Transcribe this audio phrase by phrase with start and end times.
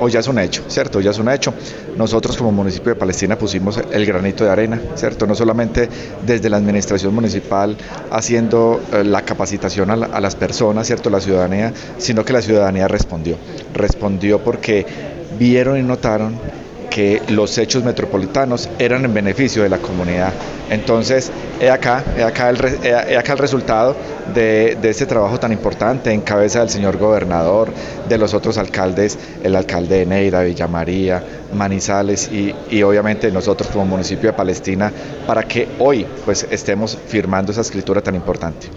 [0.00, 1.00] Hoy ya es un hecho, ¿cierto?
[1.00, 1.54] Ya es un hecho.
[1.96, 5.26] Nosotros como municipio de Palestina pusimos el granito de arena, ¿cierto?
[5.26, 5.88] No solamente
[6.24, 7.76] desde la administración municipal
[8.10, 11.10] haciendo eh, la capacitación a, a, las personas, ¿cierto?
[11.10, 13.36] La ciudadanía, sino que la ciudadanía respondió.
[13.74, 14.86] Respondió porque
[15.38, 16.38] vieron y notaron
[16.96, 20.32] que los hechos metropolitanos eran en beneficio de la comunidad.
[20.70, 22.56] Entonces, he acá, he acá, el,
[23.36, 23.94] resultado
[24.32, 27.68] de, de, este trabajo tan importante en cabeza del señor gobernador,
[28.08, 33.68] de los otros alcaldes, el alcalde de Neira, Villa María, Manizales y, y obviamente nosotros
[33.68, 34.90] como municipio de Palestina,
[35.26, 38.68] para que hoy pues estemos firmando esa escritura tan importante.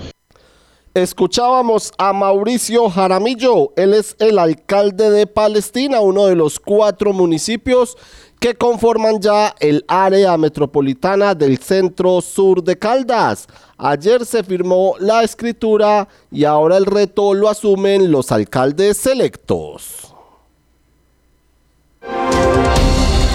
[0.95, 7.95] Escuchábamos a Mauricio Jaramillo, él es el alcalde de Palestina, uno de los cuatro municipios
[8.39, 13.45] que conforman ya el área metropolitana del centro sur de Caldas.
[13.77, 20.15] Ayer se firmó la escritura y ahora el reto lo asumen los alcaldes selectos.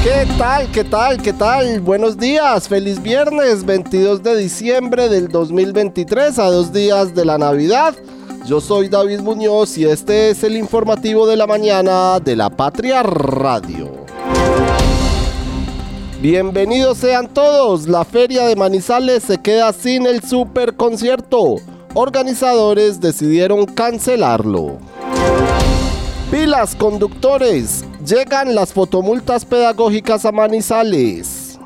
[0.05, 0.70] ¿Qué tal?
[0.70, 1.22] ¿Qué tal?
[1.22, 1.80] ¿Qué tal?
[1.80, 7.94] Buenos días, feliz viernes 22 de diciembre del 2023 a dos días de la Navidad.
[8.44, 13.02] Yo soy David Muñoz y este es el informativo de la mañana de la Patria
[13.02, 14.05] Radio.
[16.20, 21.56] Bienvenidos sean todos, la feria de Manizales se queda sin el super concierto.
[21.94, 24.77] Organizadores decidieron cancelarlo.
[26.30, 31.58] Pilas conductores, llegan las fotomultas pedagógicas a Manizales.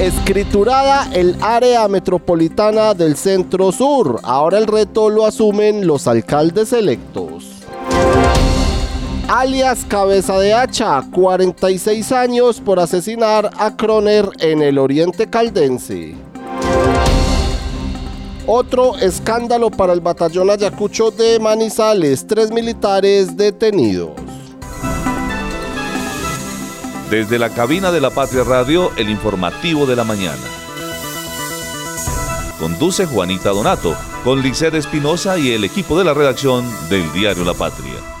[0.00, 4.20] Escriturada el área metropolitana del centro sur.
[4.22, 7.58] Ahora el reto lo asumen los alcaldes electos.
[9.28, 16.14] Alias Cabeza de Hacha, 46 años por asesinar a Croner en el oriente caldense.
[18.50, 24.12] Otro escándalo para el batallón Ayacucho de Manizales, tres militares detenidos.
[27.10, 30.40] Desde la cabina de la Patria Radio, el informativo de la mañana.
[32.58, 33.94] Conduce Juanita Donato,
[34.24, 38.17] con Liced Espinosa y el equipo de la redacción del diario La Patria.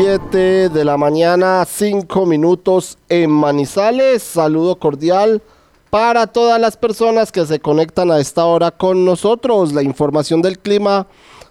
[0.00, 4.22] De la mañana, cinco minutos en Manizales.
[4.22, 5.42] Saludo cordial
[5.90, 9.74] para todas las personas que se conectan a esta hora con nosotros.
[9.74, 11.06] La información del clima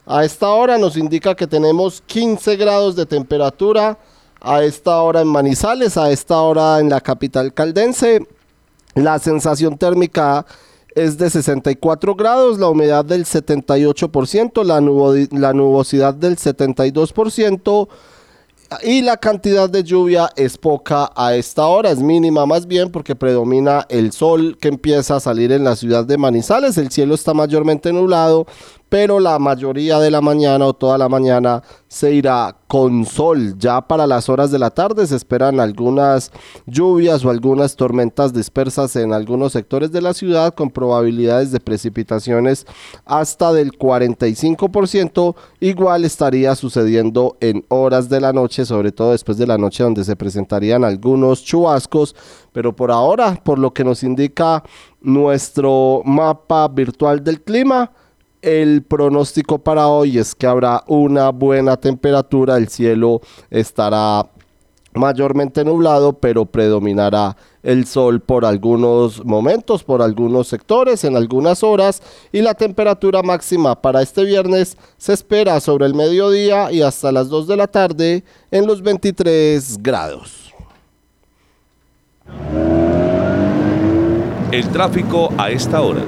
[0.07, 3.99] a esta hora nos indica que tenemos 15 grados de temperatura
[4.41, 8.25] a esta hora en Manizales, a esta hora en la capital caldense.
[8.95, 10.47] La sensación térmica
[10.95, 17.87] es de 64 grados, la humedad del 78%, la, nubo la nubosidad del 72%
[18.83, 23.15] y la cantidad de lluvia es poca a esta hora, es mínima más bien porque
[23.15, 27.33] predomina el sol que empieza a salir en la ciudad de Manizales, el cielo está
[27.33, 28.45] mayormente nublado,
[28.89, 33.55] pero la mayoría de la mañana o toda la mañana se irá con sol.
[33.57, 36.31] Ya para las horas de la tarde se esperan algunas
[36.65, 42.65] lluvias o algunas tormentas dispersas en algunos sectores de la ciudad con probabilidades de precipitaciones
[43.05, 45.35] hasta del 45%.
[45.59, 50.03] Igual estaría sucediendo en horas de la noche, sobre todo después de la noche donde
[50.03, 52.15] se presentarían algunos chubascos,
[52.51, 54.63] pero por ahora, por lo que nos indica
[55.01, 57.91] nuestro mapa virtual del clima,
[58.41, 64.27] el pronóstico para hoy es que habrá una buena temperatura, el cielo estará
[64.93, 72.01] mayormente nublado, pero predominará el sol por algunos momentos, por algunos sectores, en algunas horas,
[72.31, 77.29] y la temperatura máxima para este viernes se espera sobre el mediodía y hasta las
[77.29, 80.53] 2 de la tarde en los 23 grados.
[84.51, 86.01] El tráfico a esta hora.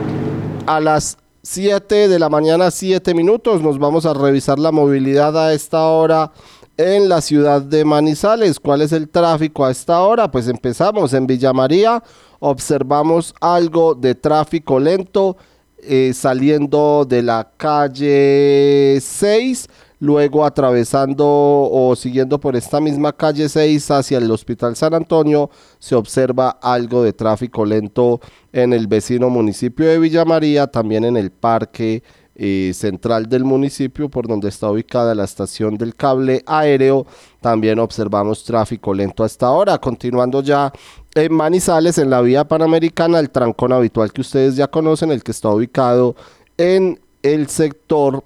[0.66, 3.62] A las 7 de la mañana, 7 minutos.
[3.62, 6.32] Nos vamos a revisar la movilidad a esta hora
[6.78, 8.60] en la ciudad de Manizales.
[8.60, 10.30] ¿Cuál es el tráfico a esta hora?
[10.30, 12.04] Pues empezamos en Villa María.
[12.40, 15.36] Observamos algo de tráfico lento
[15.82, 19.68] eh, saliendo de la calle 6
[20.02, 25.94] Luego atravesando o siguiendo por esta misma calle 6 hacia el Hospital San Antonio, se
[25.94, 28.20] observa algo de tráfico lento
[28.52, 32.02] en el vecino municipio de Villa María, también en el parque
[32.34, 37.06] eh, central del municipio por donde está ubicada la estación del cable aéreo.
[37.40, 39.78] También observamos tráfico lento hasta ahora.
[39.78, 40.74] Continuando ya
[41.14, 45.32] en Manizales, en la vía panamericana, el trancón habitual que ustedes ya conocen, el que
[45.32, 46.16] está ubicado
[46.58, 48.24] en el sector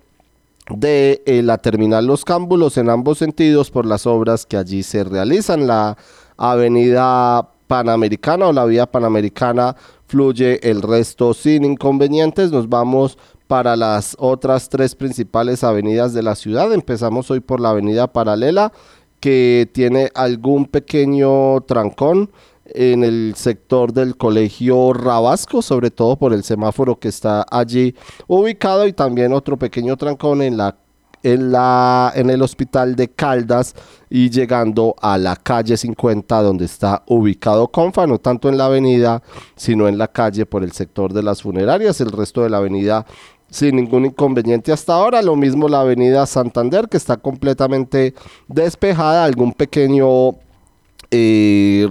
[0.69, 5.03] de eh, la terminal Los Cámbulos en ambos sentidos por las obras que allí se
[5.03, 5.67] realizan.
[5.67, 5.97] La
[6.38, 9.75] avenida panamericana o la vía panamericana
[10.07, 12.51] fluye el resto sin inconvenientes.
[12.51, 13.17] Nos vamos
[13.47, 16.73] para las otras tres principales avenidas de la ciudad.
[16.73, 18.71] Empezamos hoy por la avenida paralela
[19.19, 22.31] que tiene algún pequeño trancón
[22.65, 27.95] en el sector del colegio Rabasco, sobre todo por el semáforo que está allí
[28.27, 30.77] ubicado y también otro pequeño trancón en la
[31.23, 33.73] en, la, en el hospital de Caldas
[34.12, 39.23] y llegando a la calle 50 donde está ubicado Confa, no tanto en la avenida,
[39.56, 43.07] sino en la calle por el sector de las funerarias, el resto de la avenida
[43.50, 45.21] sin ningún inconveniente hasta ahora.
[45.21, 48.13] Lo mismo la avenida Santander, que está completamente
[48.47, 50.35] despejada, algún pequeño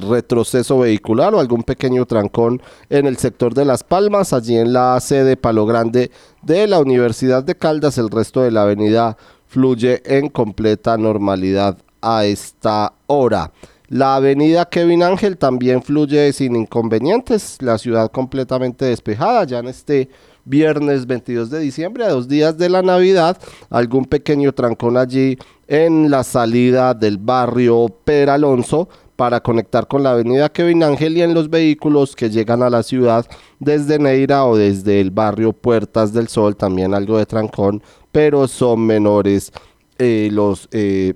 [0.00, 4.98] retroceso vehicular o algún pequeño trancón en el sector de Las Palmas, allí en la
[5.00, 6.10] sede Palo Grande
[6.42, 9.16] de la Universidad de Caldas, el resto de la avenida
[9.46, 13.52] fluye en completa normalidad a esta hora.
[13.88, 20.08] La avenida Kevin Ángel también fluye sin inconvenientes, la ciudad completamente despejada ya en este
[20.44, 23.38] viernes 22 de diciembre, a dos días de la Navidad,
[23.70, 25.38] algún pequeño trancón allí
[25.68, 31.48] en la salida del barrio Peralonso para conectar con la avenida Kevin y en los
[31.48, 33.26] vehículos que llegan a la ciudad
[33.58, 38.86] desde Neira o desde el barrio Puertas del Sol, también algo de trancón, pero son
[38.86, 39.52] menores
[39.98, 41.14] eh, los eh,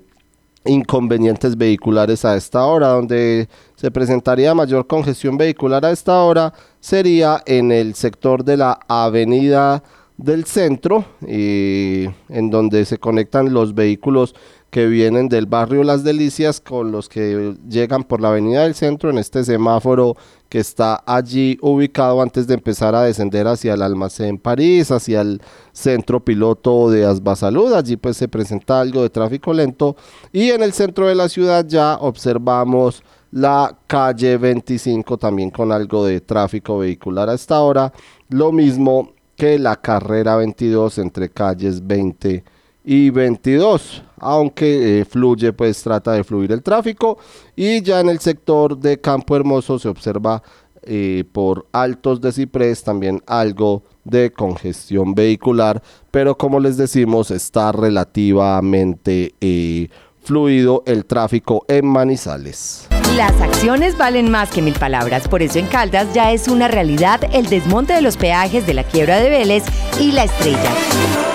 [0.65, 7.41] inconvenientes vehiculares a esta hora, donde se presentaría mayor congestión vehicular a esta hora sería
[7.45, 9.83] en el sector de la avenida
[10.17, 14.35] del centro, eh, en donde se conectan los vehículos
[14.69, 19.09] que vienen del barrio Las Delicias con los que llegan por la avenida del centro
[19.09, 20.15] en este semáforo
[20.47, 25.41] que está allí ubicado antes de empezar a descender hacia el almacén París, hacia el
[25.71, 27.73] centro piloto de Asbasalud.
[27.73, 29.95] Allí pues se presenta algo de tráfico lento
[30.31, 36.05] y en el centro de la ciudad ya observamos la calle 25 también con algo
[36.05, 37.93] de tráfico vehicular a esta hora.
[38.29, 42.43] Lo mismo que la carrera 22 entre calles 20
[42.91, 47.19] y 22 aunque eh, fluye pues trata de fluir el tráfico
[47.55, 50.41] y ya en el sector de Campo Hermoso se observa
[50.81, 57.71] eh, por altos de ciprés también algo de congestión vehicular pero como les decimos está
[57.71, 59.89] relativamente eh,
[60.29, 62.85] fluido el tráfico en Manizales.
[63.15, 67.19] Las acciones valen más que mil palabras, por eso en Caldas ya es una realidad
[67.33, 69.63] el desmonte de los peajes de la quiebra de Vélez
[69.99, 70.71] y la estrella.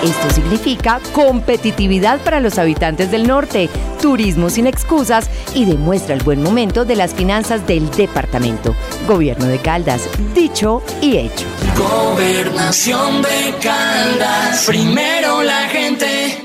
[0.01, 3.69] Esto significa competitividad para los habitantes del norte,
[4.01, 8.73] turismo sin excusas y demuestra el buen momento de las finanzas del departamento.
[9.09, 11.45] Gobierno de Caldas, dicho y hecho.
[11.77, 16.44] Gobernación de Caldas, primero la gente.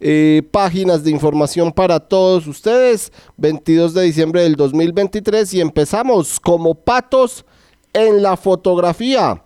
[0.00, 3.10] eh, páginas de información para todos ustedes.
[3.38, 7.46] 22 de diciembre del 2023 y empezamos como patos
[7.94, 9.40] en la fotografía.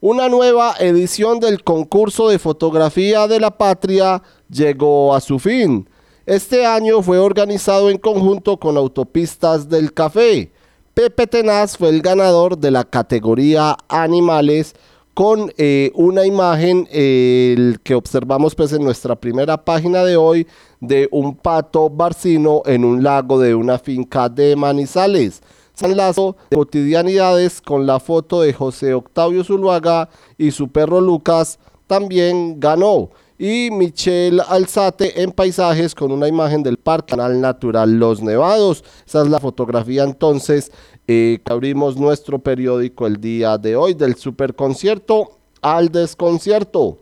[0.00, 5.88] Una nueva edición del concurso de fotografía de la patria llegó a su fin.
[6.24, 10.52] Este año fue organizado en conjunto con Autopistas del Café.
[10.94, 14.76] Pepe Tenaz fue el ganador de la categoría Animales
[15.14, 20.46] con eh, una imagen que observamos pues en nuestra primera página de hoy
[20.78, 25.42] de un pato barcino en un lago de una finca de Manizales.
[25.78, 31.60] San Lazo de cotidianidades con la foto de José Octavio Zuluaga y su perro Lucas
[31.86, 33.10] también ganó.
[33.38, 38.82] Y Michelle Alzate en paisajes con una imagen del Parque Natural Los Nevados.
[39.06, 40.72] Esa es la fotografía entonces
[41.06, 46.98] eh, que abrimos nuestro periódico el día de hoy del superconcierto al desconcierto.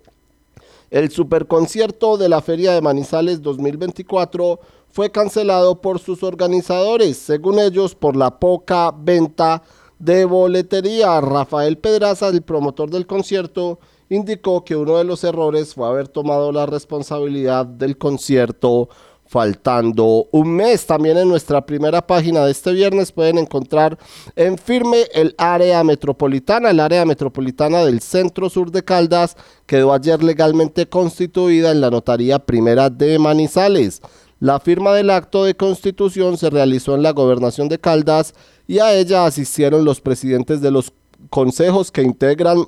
[0.91, 4.61] El superconcierto de la Feria de Manizales 2024
[4.97, 9.63] fue cancelado por sus organizadores, según ellos por la poca venta
[9.99, 11.21] de boletería.
[11.21, 16.51] Rafael Pedraza, el promotor del concierto, indicó que uno de los errores fue haber tomado
[16.51, 18.89] la responsabilidad del concierto
[19.27, 20.87] faltando un mes.
[20.87, 23.99] También en nuestra primera página de este viernes pueden encontrar
[24.35, 26.71] en firme el área metropolitana.
[26.71, 29.37] El área metropolitana del centro sur de Caldas
[29.67, 34.01] quedó ayer legalmente constituida en la notaría primera de Manizales.
[34.39, 38.35] La firma del acto de constitución se realizó en la gobernación de Caldas
[38.67, 40.93] y a ella asistieron los presidentes de los
[41.31, 42.67] consejos que integran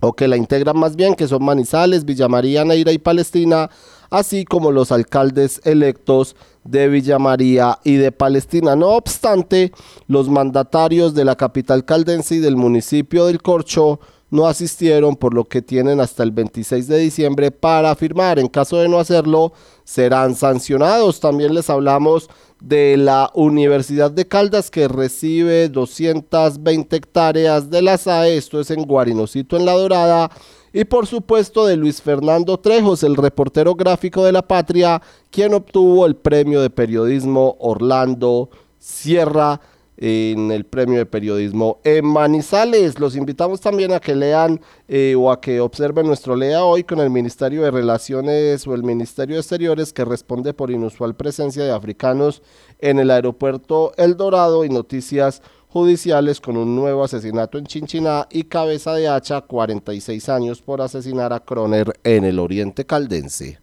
[0.00, 3.70] o que la integran más bien, que son Manizales, Villa María, Neira y Palestina,
[4.10, 8.76] así como los alcaldes electos de Villa María y de Palestina.
[8.76, 9.72] No obstante,
[10.06, 14.00] los mandatarios de la capital caldense y del municipio del Corcho
[14.30, 18.38] no asistieron, por lo que tienen hasta el 26 de diciembre para firmar.
[18.38, 19.52] En caso de no hacerlo,
[19.84, 21.20] serán sancionados.
[21.20, 28.36] También les hablamos de la Universidad de Caldas que recibe 220 hectáreas de la SAE,
[28.36, 30.30] esto es en Guarinocito en La Dorada.
[30.72, 36.06] Y por supuesto de Luis Fernando Trejos, el reportero gráfico de la patria, quien obtuvo
[36.06, 39.60] el premio de periodismo Orlando Sierra
[40.00, 42.98] en el premio de periodismo en Manizales.
[42.98, 47.00] Los invitamos también a que lean eh, o a que observen nuestro Lea hoy con
[47.00, 51.72] el Ministerio de Relaciones o el Ministerio de Exteriores que responde por inusual presencia de
[51.72, 52.42] africanos
[52.78, 58.44] en el aeropuerto El Dorado y noticias judiciales con un nuevo asesinato en Chinchiná y
[58.44, 63.58] cabeza de hacha 46 años por asesinar a Croner en el oriente caldense.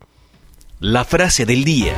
[0.80, 1.96] La frase del día.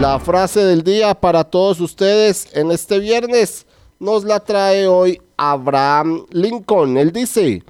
[0.00, 3.66] La frase del día para todos ustedes en este viernes
[4.00, 6.96] nos la trae hoy Abraham Lincoln.
[6.96, 7.62] Él dice,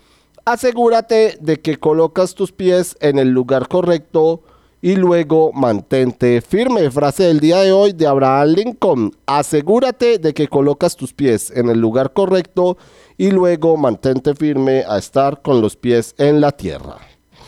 [0.45, 4.43] asegúrate de que colocas tus pies en el lugar correcto
[4.81, 6.91] y luego mantente firme.
[6.91, 9.13] Frase del día de hoy de Abraham Lincoln.
[9.27, 12.79] Asegúrate de que colocas tus pies en el lugar correcto
[13.19, 16.97] y luego mantente firme a estar con los pies en la tierra.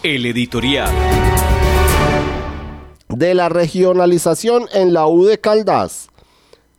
[0.03, 0.91] El editorial
[3.17, 6.09] de la regionalización en la U de Caldas.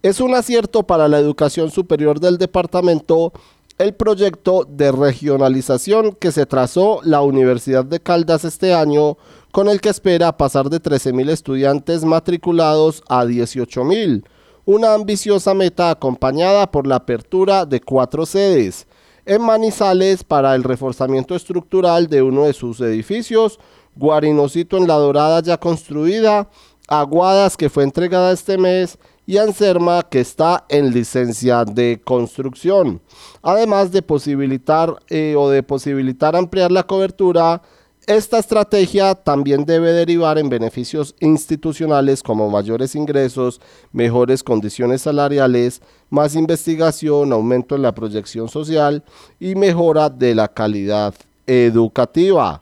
[0.04, 3.34] Es un acierto para la educación superior del departamento
[3.78, 9.18] el proyecto de regionalización que se trazó la Universidad de Caldas este año,
[9.52, 14.24] con el que espera pasar de 13.000 estudiantes matriculados a 18.000,
[14.66, 18.88] una ambiciosa meta acompañada por la apertura de cuatro sedes,
[19.26, 23.60] en Manizales para el reforzamiento estructural de uno de sus edificios,
[23.96, 26.50] Guarinocito en La Dorada ya construida,
[26.88, 33.02] Aguadas que fue entregada este mes y Anserma que está en licencia de construcción.
[33.42, 37.62] Además de posibilitar eh, o de posibilitar ampliar la cobertura,
[38.08, 43.60] esta estrategia también debe derivar en beneficios institucionales como mayores ingresos,
[43.92, 49.04] mejores condiciones salariales, más investigación, aumento en la proyección social
[49.40, 51.16] y mejora de la calidad
[51.48, 52.62] educativa.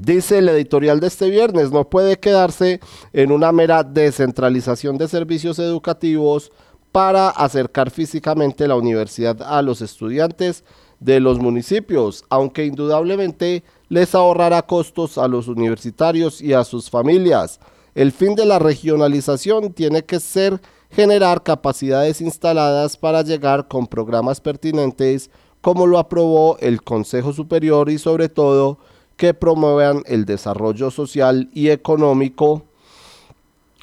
[0.00, 2.80] Dice el editorial de este viernes, no puede quedarse
[3.12, 6.50] en una mera descentralización de servicios educativos
[6.92, 10.64] para acercar físicamente la universidad a los estudiantes
[11.00, 17.60] de los municipios, aunque indudablemente les ahorrará costos a los universitarios y a sus familias.
[17.94, 24.40] El fin de la regionalización tiene que ser generar capacidades instaladas para llegar con programas
[24.40, 25.30] pertinentes
[25.60, 28.78] como lo aprobó el Consejo Superior y sobre todo
[29.22, 32.64] que promuevan el desarrollo social y económico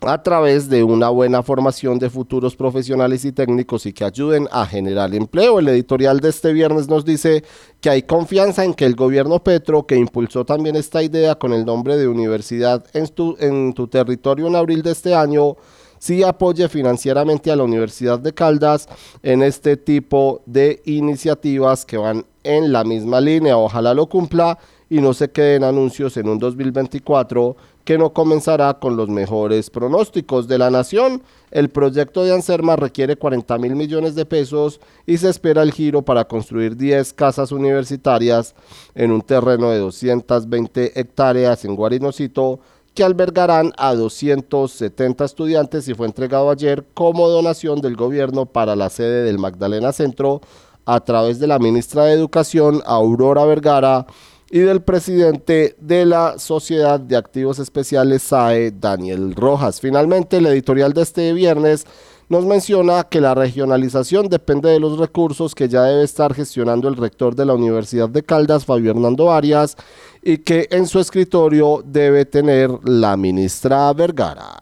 [0.01, 4.65] a través de una buena formación de futuros profesionales y técnicos y que ayuden a
[4.65, 5.59] generar empleo.
[5.59, 7.45] El editorial de este viernes nos dice
[7.79, 11.65] que hay confianza en que el gobierno Petro, que impulsó también esta idea con el
[11.65, 15.55] nombre de universidad en tu, territorio en abril de este año,
[15.99, 18.89] sí apoye financieramente a la Universidad de Caldas
[19.23, 23.57] en este tipo de iniciativas que van en la misma línea.
[23.57, 28.97] Ojalá lo cumpla y no se queden anuncios en un 2024 que no comenzará con
[28.97, 31.23] los mejores pronósticos de la nación.
[31.51, 36.01] El proyecto de Anserma requiere 40 mil millones de pesos y se espera el giro
[36.01, 38.55] para construir 10 casas universitarias
[38.95, 42.59] en un terreno de 220 hectáreas en Guarinocito
[42.93, 48.89] que albergarán a 270 estudiantes y fue entregado ayer como donación del gobierno para la
[48.89, 50.41] sede del Magdalena Centro
[50.85, 54.07] a través de la ministra de Educación, Aurora Vergara,
[54.51, 59.79] y del presidente de la Sociedad de Activos Especiales SAE, Daniel Rojas.
[59.79, 61.85] Finalmente, el editorial de este viernes
[62.29, 66.95] nos menciona que la regionalización depende de los recursos que ya debe estar gestionando el
[66.95, 69.75] rector de la Universidad de Caldas, Fabio Hernando Arias,
[70.21, 74.59] y que en su escritorio debe tener la ministra Vergara.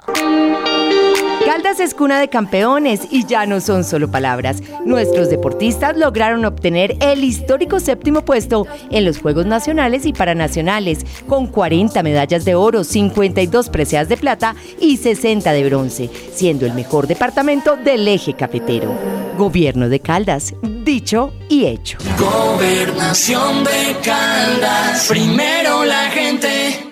[1.47, 4.61] Caldas es cuna de campeones y ya no son solo palabras.
[4.83, 11.47] Nuestros deportistas lograron obtener el histórico séptimo puesto en los Juegos Nacionales y Paranacionales, con
[11.47, 17.07] 40 medallas de oro, 52 preseas de plata y 60 de bronce, siendo el mejor
[17.07, 18.93] departamento del eje cafetero.
[19.37, 21.97] Gobierno de Caldas, dicho y hecho.
[22.19, 26.91] Gobernación de Caldas, primero la gente.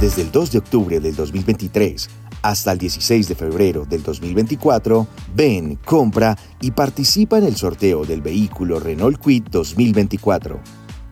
[0.00, 2.08] Desde el 2 de octubre del 2023
[2.44, 8.20] hasta el 16 de febrero del 2024, ven, compra y participa en el sorteo del
[8.20, 10.60] vehículo Renault Quid 2024.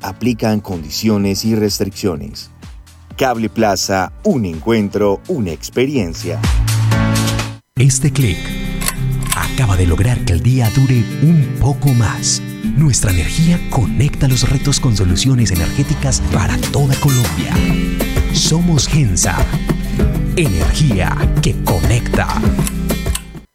[0.03, 2.51] Aplican condiciones y restricciones.
[3.17, 6.39] Cable Plaza, un encuentro, una experiencia.
[7.77, 8.39] Este clic
[9.35, 12.43] acaba de lograr que el día dure un poco más.
[12.77, 17.55] Nuestra energía conecta los retos con soluciones energéticas para toda Colombia.
[18.35, 19.39] Somos Gensa
[20.37, 22.27] Energía que conecta.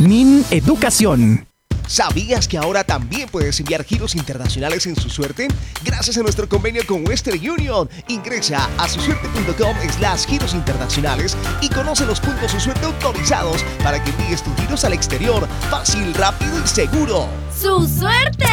[0.00, 1.46] Min Educación.
[1.86, 5.48] ¿Sabías que ahora también puedes enviar giros internacionales en su suerte?
[5.84, 7.88] Gracias a nuestro convenio con Western Union.
[8.08, 14.10] Ingresa a susuerte.com slash giros internacionales y conoce los puntos su suerte autorizados para que
[14.10, 17.28] envíes tus giros al exterior fácil, rápido y seguro.
[17.54, 18.46] ¡Su suerte!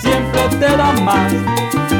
[0.00, 1.99] Siempre te da más.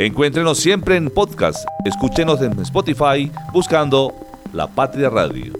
[0.00, 1.66] Encuéntrenos siempre en podcast.
[1.84, 4.14] Escúchenos en Spotify buscando
[4.52, 5.52] La Patria Radio.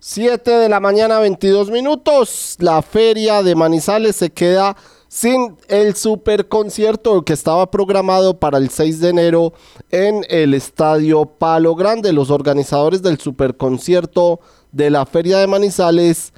[0.00, 2.56] 7 de la mañana, 22 minutos.
[2.58, 8.68] La feria de Manizales se queda sin el super concierto que estaba programado para el
[8.68, 9.52] 6 de enero
[9.92, 12.12] en el estadio Palo Grande.
[12.12, 14.40] Los organizadores del super concierto
[14.72, 16.32] de la feria de Manizales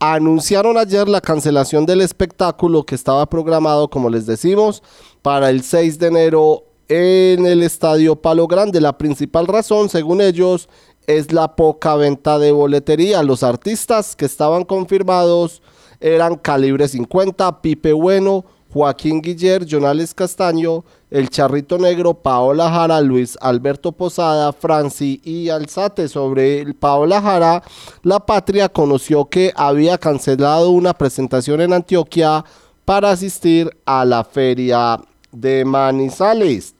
[0.00, 4.82] anunciaron ayer la cancelación del espectáculo que estaba programado, como les decimos,
[5.20, 8.80] para el 6 de enero en el estadio Palo Grande.
[8.80, 10.70] La principal razón, según ellos,
[11.06, 13.22] es la poca venta de boletería.
[13.22, 15.62] Los artistas que estaban confirmados
[16.00, 23.36] eran Calibre 50, Pipe Bueno, Joaquín Guiller, Jonales Castaño, El Charrito Negro, Paola Jara, Luis
[23.40, 26.08] Alberto Posada, Franci y Alzate.
[26.08, 27.62] Sobre el Paola Jara,
[28.02, 32.44] La Patria conoció que había cancelado una presentación en Antioquia
[32.84, 35.00] para asistir a la feria
[35.32, 36.74] de Manizales.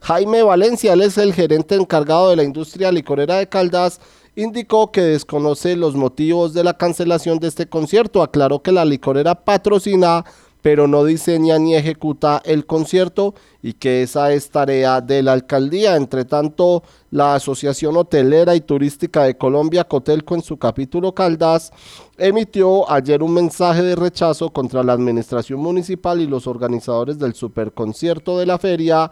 [0.00, 4.00] Jaime Valencia, el gerente encargado de la industria licorera de Caldas,
[4.36, 8.22] indicó que desconoce los motivos de la cancelación de este concierto.
[8.22, 10.24] Aclaró que la licorera patrocina,
[10.66, 15.94] pero no diseña ni ejecuta el concierto y que esa es tarea de la alcaldía.
[15.94, 21.70] Entre tanto, la Asociación Hotelera y Turística de Colombia, Cotelco, en su capítulo Caldas,
[22.18, 28.36] emitió ayer un mensaje de rechazo contra la administración municipal y los organizadores del superconcierto
[28.36, 29.08] de la feria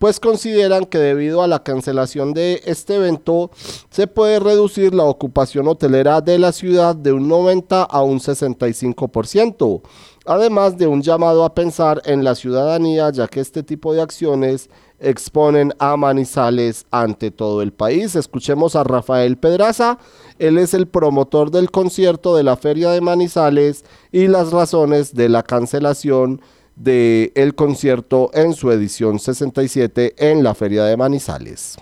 [0.00, 3.50] pues consideran que debido a la cancelación de este evento
[3.90, 9.82] se puede reducir la ocupación hotelera de la ciudad de un 90 a un 65%,
[10.26, 14.70] además de un llamado a pensar en la ciudadanía ya que este tipo de acciones
[15.00, 18.14] exponen a Manizales ante todo el país.
[18.14, 19.98] Escuchemos a Rafael Pedraza,
[20.38, 25.28] él es el promotor del concierto de la Feria de Manizales y las razones de
[25.28, 26.40] la cancelación
[26.76, 31.76] del el concierto en su edición 67 en la Feria de Manizales.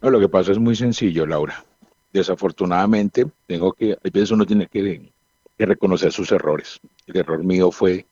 [0.00, 1.64] Lo que pasa es muy sencillo, Laura.
[2.12, 5.12] Desafortunadamente, tengo que, a veces uno tiene que,
[5.66, 6.80] reconocer sus errores.
[7.06, 8.06] El error mío fue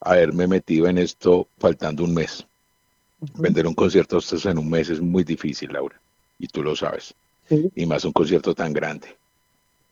[0.00, 2.46] haberme metido en esto faltando un mes.
[3.34, 5.98] Vender un concierto en un mes es muy difícil, Laura,
[6.38, 7.14] y tú lo sabes.
[7.74, 9.16] Y más un concierto tan grande.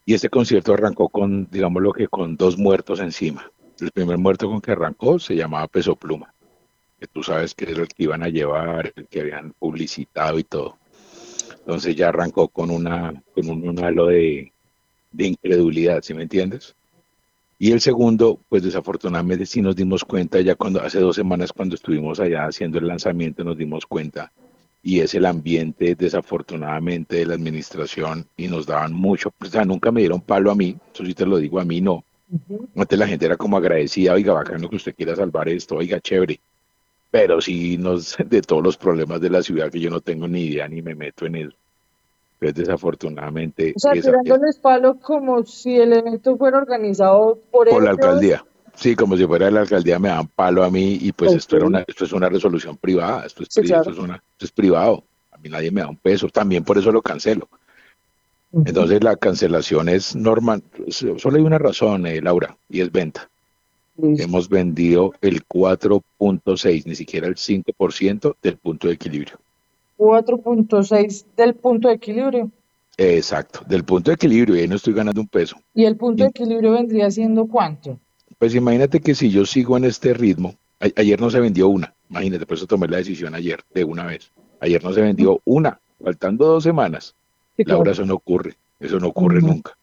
[0.06, 3.50] Y este concierto arrancó con, digámoslo que con dos muertos encima.
[3.80, 6.32] El primer muerto con que arrancó se llamaba Peso Pluma,
[7.00, 10.44] que tú sabes que era el que iban a llevar, el que habían publicitado y
[10.44, 10.76] todo.
[11.60, 14.52] Entonces ya arrancó con una con un, halo de,
[15.10, 16.74] de incredulidad, ¿sí me entiendes?
[17.58, 21.74] Y el segundo, pues desafortunadamente sí nos dimos cuenta, ya cuando hace dos semanas cuando
[21.74, 24.32] estuvimos allá haciendo el lanzamiento nos dimos cuenta,
[24.82, 29.90] y es el ambiente desafortunadamente de la administración y nos daban mucho, o sea, nunca
[29.92, 32.04] me dieron palo a mí, eso sí te lo digo a mí, no,
[32.76, 36.40] antes la gente era como agradecida, oiga, bacano que usted quiera salvar esto, oiga, chévere.
[37.10, 40.46] Pero sí, nos, de todos los problemas de la ciudad que yo no tengo ni
[40.46, 41.56] idea ni me meto en eso.
[42.38, 43.72] Pues desafortunadamente.
[43.76, 48.44] O sea, tirándoles palo como si el evento fuera organizado por, por la alcaldía.
[48.74, 51.66] Sí, como si fuera la alcaldía me dan palo a mí y pues esto era
[51.66, 53.82] una, esto es una resolución privada, esto es, Sí, pri- claro.
[53.82, 55.04] esto es una, esto es privado.
[55.30, 57.48] A mí nadie me da un peso, también por eso lo cancelo.
[58.52, 63.28] Entonces la cancelación es normal, solo hay una razón, eh, Laura, y es venta.
[63.96, 69.38] Hemos vendido el 4.6, ni siquiera el 5% del punto de equilibrio.
[70.04, 72.50] 4.6 del punto de equilibrio.
[72.96, 75.56] Exacto, del punto de equilibrio, y ahí no estoy ganando un peso.
[75.74, 77.98] ¿Y el punto de equilibrio vendría siendo cuánto?
[78.38, 81.92] Pues imagínate que si yo sigo en este ritmo, a- ayer no se vendió una,
[82.10, 84.30] imagínate, por eso tomé la decisión ayer, de una vez.
[84.60, 87.14] Ayer no se vendió una, faltando dos semanas.
[87.56, 89.76] Laura, eso no ocurre, eso no ocurre nunca.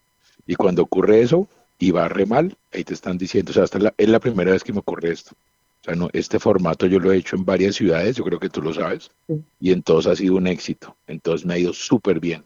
[0.47, 1.47] Y cuando ocurre eso
[1.79, 4.19] y va re mal, ahí te están diciendo, o sea, esta es la, es la
[4.19, 5.31] primera vez que me ocurre esto.
[5.81, 8.49] O sea, no, este formato yo lo he hecho en varias ciudades, yo creo que
[8.49, 9.09] tú lo sabes,
[9.59, 12.43] y en todos ha sido un éxito, entonces me ha ido súper bien.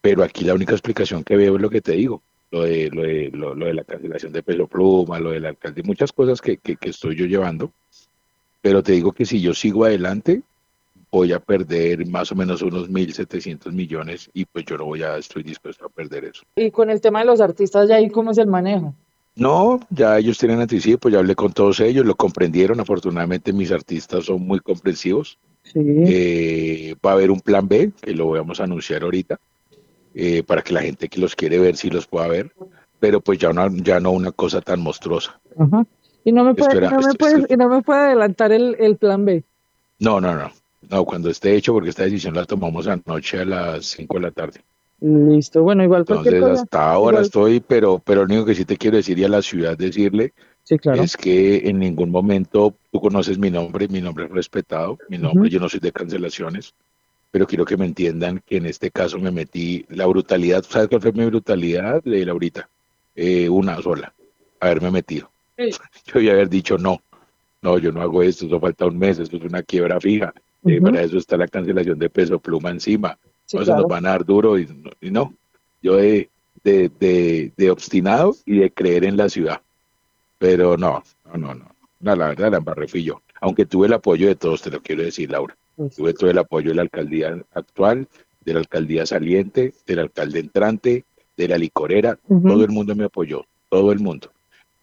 [0.00, 3.02] Pero aquí la única explicación que veo es lo que te digo, lo de, lo
[3.02, 6.58] de, lo, lo de la cancelación de peso pluma, lo del alcalde, muchas cosas que,
[6.58, 7.72] que, que estoy yo llevando.
[8.62, 10.42] Pero te digo que si yo sigo adelante,
[11.10, 15.16] voy a perder más o menos unos 1.700 millones y pues yo no voy a,
[15.16, 16.42] estoy dispuesto a perder eso.
[16.56, 18.94] Y con el tema de los artistas, ¿ya ahí cómo es el manejo?
[19.36, 22.78] No, ya ellos tienen anticipo, ya hablé con todos ellos, lo comprendieron.
[22.80, 25.38] Afortunadamente mis artistas son muy comprensivos.
[25.74, 29.40] Eh, va a haber un plan B, que lo vamos a anunciar ahorita,
[30.14, 32.52] eh, para que la gente que los quiere ver sí los pueda ver,
[33.00, 35.40] pero pues ya, una, ya no una cosa tan monstruosa.
[35.58, 35.84] Ajá.
[36.24, 38.76] Y no me puede, Espera, no me esto- puede, y no me puede adelantar el,
[38.78, 39.42] el plan B.
[39.98, 40.50] No, no, no,
[40.90, 44.30] no, cuando esté hecho, porque esta decisión la tomamos anoche a las 5 de la
[44.30, 44.60] tarde.
[45.06, 46.62] Listo, bueno, igual cualquier Entonces, cosa.
[46.62, 49.28] hasta ahora igual- estoy, pero, pero lo único que sí te quiero decir y a
[49.28, 51.02] la ciudad decirle Sí, claro.
[51.02, 55.50] es que en ningún momento tú conoces mi nombre, mi nombre es respetado, mi nombre,
[55.50, 56.72] yo no soy de cancelaciones,
[57.30, 61.02] pero quiero que me entiendan que en este caso me metí la brutalidad, ¿sabes cuál
[61.02, 62.70] fue mi brutalidad, de Laurita?
[63.14, 64.14] Eh, una sola,
[64.58, 65.30] haberme metido.
[66.06, 67.02] Yo iba a haber dicho no,
[67.60, 70.32] no, yo no hago esto, eso falta un mes, esto es una quiebra fija,
[70.66, 70.84] eh, Ujú.
[70.84, 73.82] para eso está la cancelación de peso pluma encima, Sí, claro.
[73.82, 75.34] nos van a dar duro y, no- y no,
[75.82, 76.30] yo de,
[76.62, 79.60] de, de, de obstinado y de creer en la ciudad,
[80.38, 83.92] pero no, no, no, no, no, la verdad la embarré fui yo, aunque tuve el
[83.92, 85.56] apoyo de todos, te lo quiero decir, Laura,
[85.96, 88.08] tuve todo el apoyo de la alcaldía actual,
[88.44, 91.04] de la alcaldía saliente, del alcalde entrante,
[91.36, 94.30] de la licorera, todo el mundo me apoyó, todo el mundo.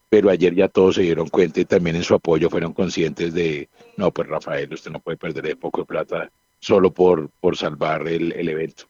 [0.09, 3.69] pero ayer ya todos se dieron cuenta y también en su apoyo fueron conscientes de,
[3.97, 6.29] no, pues Rafael, usted no puede perder de poco de plata
[6.61, 8.85] solo por, por salvar el, el evento.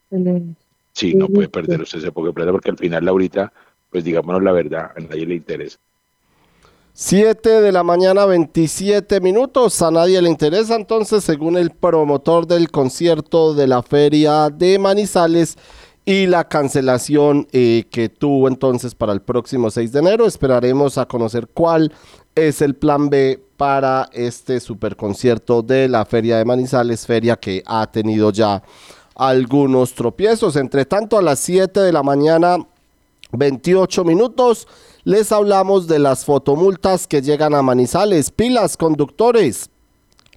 [0.94, 3.52] Sí, no puede perder usted ese poco de plata porque al final, Laurita,
[3.90, 5.80] pues digámonos la verdad, a nadie le interesa.
[6.94, 9.82] 7 de la mañana, 27 minutos.
[9.82, 15.58] A nadie le interesa entonces, según el promotor del concierto de la feria de Manizales
[16.04, 20.26] y la cancelación eh, que tuvo entonces para el próximo 6 de enero.
[20.26, 21.94] Esperaremos a conocer cuál
[22.36, 27.86] es el plan B para este superconcierto de la feria de Manizales, feria que ha
[27.86, 28.63] tenido ya
[29.13, 30.56] algunos tropiezos.
[30.56, 32.58] Entre tanto, a las 7 de la mañana,
[33.34, 34.67] 28 minutos
[35.04, 39.69] les hablamos de las fotomultas que llegan a Manizales, pilas, conductores,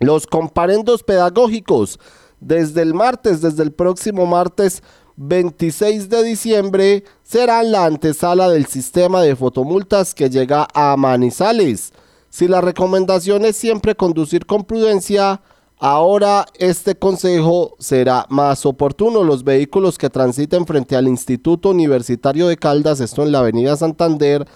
[0.01, 1.99] los comparendos pedagógicos.
[2.41, 4.83] Desde el martes, desde el próximo martes
[5.17, 11.95] 26 de diciembre, serán la antesala del sistema de fotomultas que llega a Manizales.
[12.35, 15.41] Si la recomendación es siempre conducir con prudencia,
[15.79, 19.23] Ahora este consejo será más oportuno.
[19.23, 24.47] Los vehículos que transiten frente al Instituto Universitario de Caldas, esto en la Avenida Santander,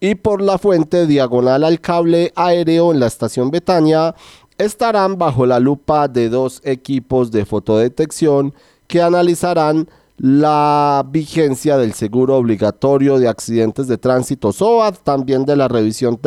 [0.00, 4.14] y por la fuente diagonal al cable aéreo en la estación Betania,
[4.58, 8.54] estarán bajo la lupa de dos equipos de fotodetección
[8.88, 15.68] que analizarán la vigencia del seguro obligatorio de accidentes de tránsito SOAD, también de la
[15.68, 16.18] revisión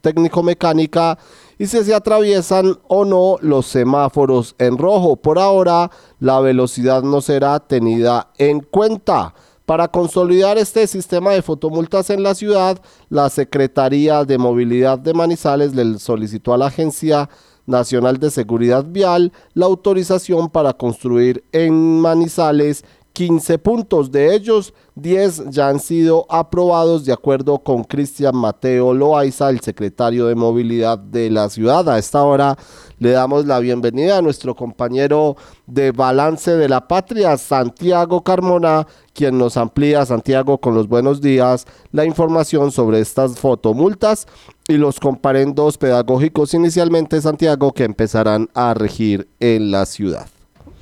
[0.00, 1.18] técnico-mecánica
[1.58, 5.16] y si se atraviesan o no los semáforos en rojo.
[5.16, 9.34] Por ahora, la velocidad no será tenida en cuenta.
[9.66, 15.74] Para consolidar este sistema de fotomultas en la ciudad, la Secretaría de Movilidad de Manizales
[15.74, 17.30] le solicitó a la Agencia
[17.64, 24.10] Nacional de Seguridad Vial la autorización para construir en Manizales 15 puntos.
[24.10, 30.26] De ellos, 10 ya han sido aprobados de acuerdo con Cristian Mateo Loaiza, el secretario
[30.26, 31.88] de Movilidad de la ciudad.
[31.88, 32.58] A esta hora
[32.98, 39.38] le damos la bienvenida a nuestro compañero de Balance de la Patria, Santiago Carmona, quien
[39.38, 44.26] nos amplía, Santiago, con los buenos días, la información sobre estas fotomultas
[44.66, 50.26] y los comparendos pedagógicos inicialmente, Santiago, que empezarán a regir en la ciudad.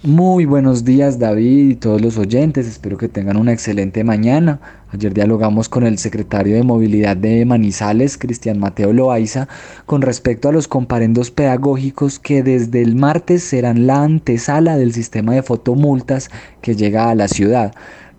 [0.05, 4.59] Muy buenos días David y todos los oyentes, espero que tengan una excelente mañana.
[4.91, 9.47] Ayer dialogamos con el secretario de Movilidad de Manizales, Cristian Mateo Loaiza,
[9.87, 15.35] con respecto a los comparendos pedagógicos que desde el martes serán la antesala del sistema
[15.35, 17.73] de fotomultas que llega a la ciudad.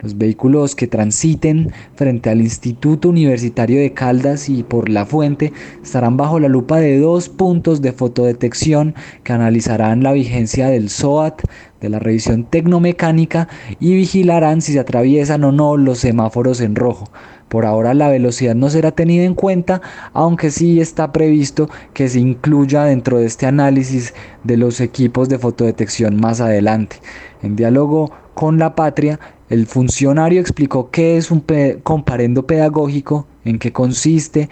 [0.03, 6.17] Los vehículos que transiten frente al Instituto Universitario de Caldas y por la fuente estarán
[6.17, 11.43] bajo la lupa de dos puntos de fotodetección que analizarán la vigencia del SOAT,
[11.79, 13.47] de la revisión tecnomecánica
[13.79, 17.09] y vigilarán si se atraviesan o no los semáforos en rojo.
[17.47, 22.19] Por ahora la velocidad no será tenida en cuenta, aunque sí está previsto que se
[22.19, 24.13] incluya dentro de este análisis
[24.43, 26.97] de los equipos de fotodetección más adelante.
[27.41, 29.19] En diálogo con la patria,
[29.53, 31.43] el funcionario explicó qué es un
[31.83, 34.49] comparendo pedagógico, en qué consiste,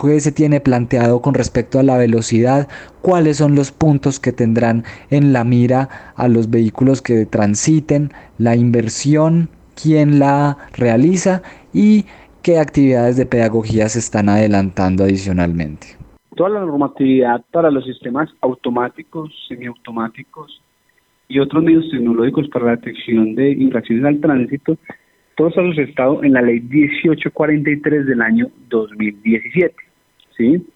[0.00, 2.66] qué se tiene planteado con respecto a la velocidad,
[3.02, 8.56] cuáles son los puntos que tendrán en la mira a los vehículos que transiten, la
[8.56, 11.42] inversión, quién la realiza
[11.74, 12.06] y
[12.40, 15.88] qué actividades de pedagogía se están adelantando adicionalmente.
[16.36, 20.62] Toda la normatividad para los sistemas automáticos, semiautomáticos
[21.28, 24.78] y otros medios tecnológicos para la detección de infracciones al tránsito,
[25.36, 29.74] todos han estado en la ley 1843 del año 2017,
[30.36, 30.66] ¿sí?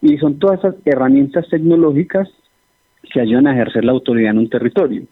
[0.00, 2.28] Y son todas esas herramientas tecnológicas
[3.12, 5.02] que ayudan a ejercer la autoridad en un territorio.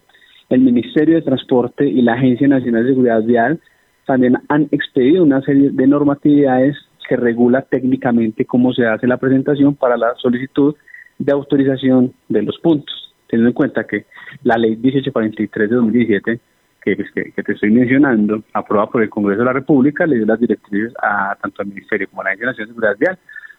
[0.48, 3.60] El Ministerio de Transporte y la Agencia Nacional de Seguridad Vial
[4.06, 6.76] también han expedido una serie de normatividades
[7.08, 10.74] que regula técnicamente cómo se hace la presentación para la solicitud
[11.18, 14.06] de autorización de los puntos teniendo en cuenta que
[14.42, 16.40] la ley 1843 de 2017,
[16.82, 20.26] pues, que, que, te estoy mencionando, aprobada por el Congreso de la República, le dio
[20.26, 23.18] las directrices a tanto al Ministerio como a la Agencia Nacional de Seguridad Vial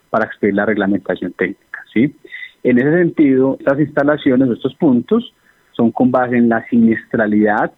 [0.09, 1.83] para expedir la reglamentación técnica.
[1.93, 2.15] ¿sí?
[2.63, 5.33] En ese sentido, estas instalaciones, estos puntos,
[5.71, 7.71] son con base en la siniestralidad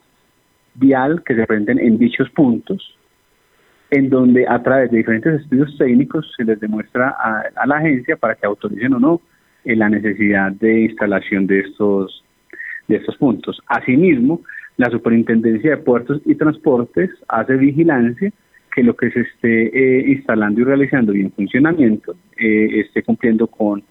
[0.76, 2.98] vial que se presenten en dichos puntos,
[3.92, 7.10] en donde a través de diferentes estudios técnicos se les demuestra
[7.56, 9.22] a la agencia para que autoricen o no
[9.66, 12.24] en la necesidad de instalación de estos,
[12.88, 13.62] de estos puntos.
[13.68, 14.42] Asimismo,
[14.78, 18.32] la Superintendencia de Puertos y Transportes hace vigilancia
[18.74, 23.48] que lo que se esté eh, instalando y realizando y en funcionamiento eh, esté cumpliendo
[23.48, 23.84] con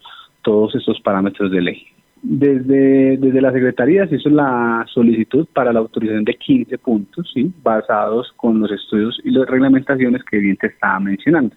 [0.42, 1.86] todos estos parámetros de ley.
[2.20, 7.52] Desde, desde la Secretaría se hizo la solicitud para la autorización de 15 puntos, ¿sí?
[7.62, 11.54] basados con los estudios y las reglamentaciones que bien te estaba mencionando.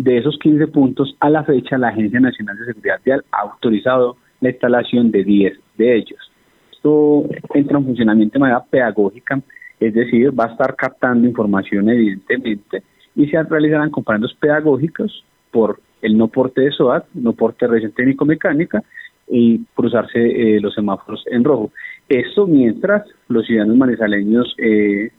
[0.00, 4.16] De esos 15 puntos, a la fecha, la Agencia Nacional de Seguridad Vial ha autorizado
[4.40, 6.32] la instalación de 10 de ellos.
[6.72, 9.42] Esto entra en funcionamiento de manera pedagógica,
[9.78, 12.82] es decir, va a estar captando información evidentemente
[13.14, 17.92] y se realizarán comparandos pedagógicos por el no porte de SOAT, no porte de revisión
[17.92, 18.82] técnico-mecánica
[19.28, 21.72] y cruzarse eh, los semáforos en rojo.
[22.08, 25.10] Esto mientras los ciudadanos manizaleños eh,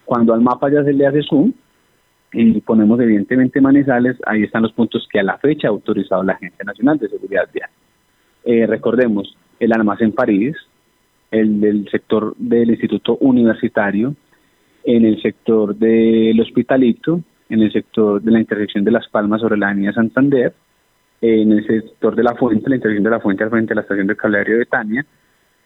[0.04, 1.52] Cuando al mapa ya se le hace zoom,
[2.32, 6.34] y ponemos evidentemente Manizales, ahí están los puntos que a la fecha ha autorizado la
[6.34, 7.70] Agencia Nacional de Seguridad Vial.
[8.44, 10.56] Eh, recordemos, el almacén París,
[11.30, 14.14] el del sector del Instituto Universitario,
[14.84, 19.58] en el sector del Hospitalito, en el sector de la intersección de Las Palmas sobre
[19.58, 20.52] la avenida Santander,
[21.20, 24.06] en el sector de la Fuente, la intersección de la Fuente frente de la estación
[24.06, 25.04] de Cableario de Tania,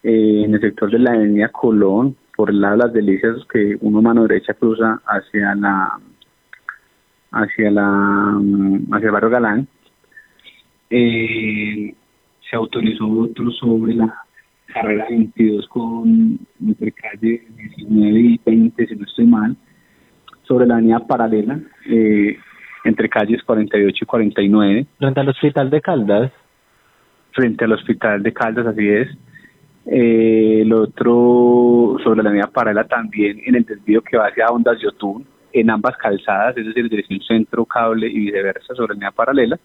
[0.01, 3.77] eh, en el sector de la avenida Colón, por el lado de las Delicias, que
[3.81, 5.99] uno mano derecha cruza hacia la
[7.33, 9.67] hacia la mm, hacia el barrio Galán
[10.89, 11.93] eh,
[12.49, 14.13] se autorizó otro sobre la
[14.67, 17.43] carrera 22 con entre calle
[17.77, 19.57] 19 y 20 si no estoy mal
[20.43, 22.37] sobre la avenida paralela eh,
[22.83, 26.31] entre calles 48 y 49 frente al hospital de Caldas.
[27.31, 29.09] Frente al hospital de Caldas así es.
[29.85, 34.79] Eh, el otro sobre la avenida paralela también en el desvío que va hacia Ondas
[34.81, 39.59] Yotun en ambas calzadas, es decir, dirección centro, cable y viceversa sobre línea paralela.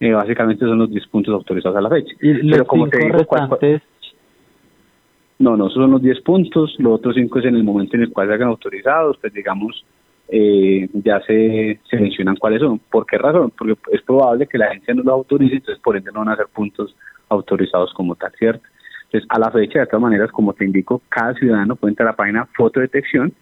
[0.00, 2.12] Eh, básicamente son los 10 puntos autorizados a la fecha.
[2.20, 3.82] ¿Y Pero como te digo, restantes?
[5.38, 8.02] No, no, esos son los 10 puntos, los otros 5 es en el momento en
[8.02, 9.84] el cual se hagan autorizados, pues digamos,
[10.28, 12.78] eh, ya se, se mencionan cuáles son.
[12.78, 13.52] ¿Por qué razón?
[13.56, 16.36] Porque es probable que la agencia no los autorice, entonces por ende no van a
[16.36, 16.94] ser puntos
[17.28, 18.64] autorizados como tal, ¿cierto?
[19.04, 22.12] Entonces, a la fecha, de todas maneras, como te indico, cada ciudadano puede entrar a
[22.12, 23.32] la página fotodetección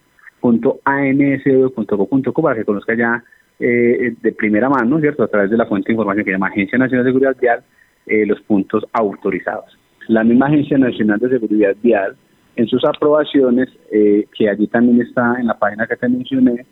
[0.40, 3.22] .ansv.co.co para que conozca ya
[3.58, 5.22] eh, de primera mano, ¿cierto?
[5.22, 7.62] A través de la fuente de información que llama Agencia Nacional de Seguridad Vial,
[8.06, 9.78] eh, los puntos autorizados.
[10.08, 12.16] La misma Agencia Nacional de Seguridad Vial,
[12.56, 16.64] en sus aprobaciones, eh, que allí también está en la página que te mencioné,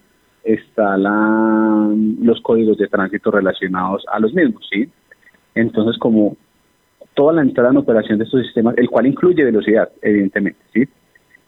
[0.45, 4.89] está los códigos de tránsito relacionados a los mismos, ¿sí?
[5.55, 6.37] Entonces, como
[7.15, 10.89] toda la entrada en operación de estos sistemas, el cual incluye velocidad, evidentemente, ¿sí?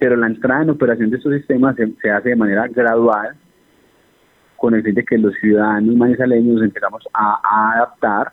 [0.00, 3.36] Pero la entrada en operación de estos sistemas se, hace de manera gradual
[4.56, 8.32] con el fin de que los ciudadanos manizaleños empezamos a, adaptar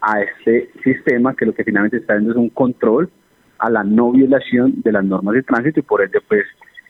[0.00, 3.08] a este sistema que lo que finalmente está dando es un control
[3.58, 6.44] a la no violación de las normas de tránsito y por ende pues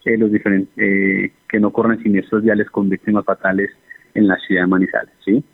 [0.06, 3.70] eh, los diferentes eh, que no corran siniestros viales con víctimas fatales
[4.14, 5.44] en la ciudad de Manizales, ¿sí?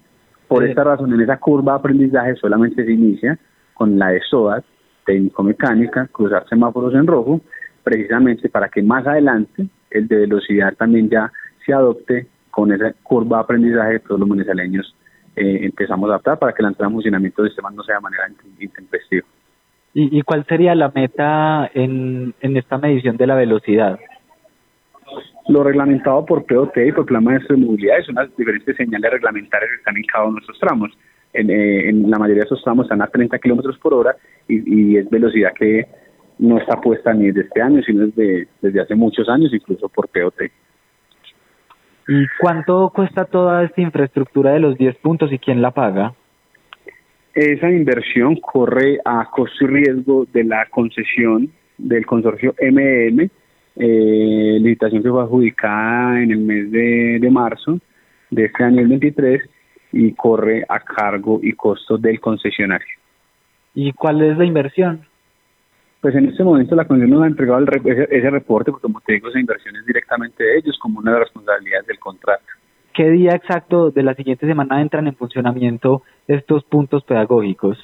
[0.46, 3.38] Por esta razón, en esa curva de aprendizaje solamente se inicia
[3.74, 4.64] con la de SOAT,
[5.04, 7.40] técnico-mecánica, cruzar semáforos en rojo,
[7.82, 11.30] precisamente para que más adelante el de velocidad también ya
[11.64, 14.94] se adopte con esa curva de aprendizaje que todos los municipaleños
[15.36, 18.00] eh, empezamos a adaptar para que la entrada en funcionamiento de sistemas no sea de
[18.02, 18.24] manera
[18.58, 19.26] intempestiva.
[19.94, 23.98] ¿Y, ¿Y cuál sería la meta en, en esta medición de la velocidad?
[25.48, 29.70] Lo reglamentado por POT y por Plan Maestro de Movilidad es unas diferentes señales reglamentarias
[29.70, 30.90] que están en cada uno de nuestros tramos.
[31.32, 34.16] En, eh, en la mayoría de esos tramos están a 30 kilómetros por hora
[34.46, 35.86] y, y, es velocidad que
[36.42, 40.08] no está puesta ni desde este año, sino desde, desde hace muchos años, incluso por
[40.08, 40.42] POT.
[42.08, 46.14] ¿Y cuánto cuesta toda esta infraestructura de los 10 puntos y quién la paga?
[47.32, 53.30] Esa inversión corre a costo y riesgo de la concesión del consorcio MM,
[53.76, 57.78] eh, licitación que fue adjudicada en el mes de, de marzo
[58.30, 59.48] de este año el 23
[59.92, 62.96] y corre a cargo y costo del concesionario.
[63.74, 65.06] ¿Y cuál es la inversión?
[66.02, 69.00] Pues en este momento la Comisión nos ha entregado el, ese, ese, reporte, porque como
[69.00, 72.42] te digo, esa inversión es directamente de ellos como una de las responsabilidades del contrato.
[72.92, 77.78] ¿Qué día exacto de la siguiente semana entran en funcionamiento estos puntos pedagógicos?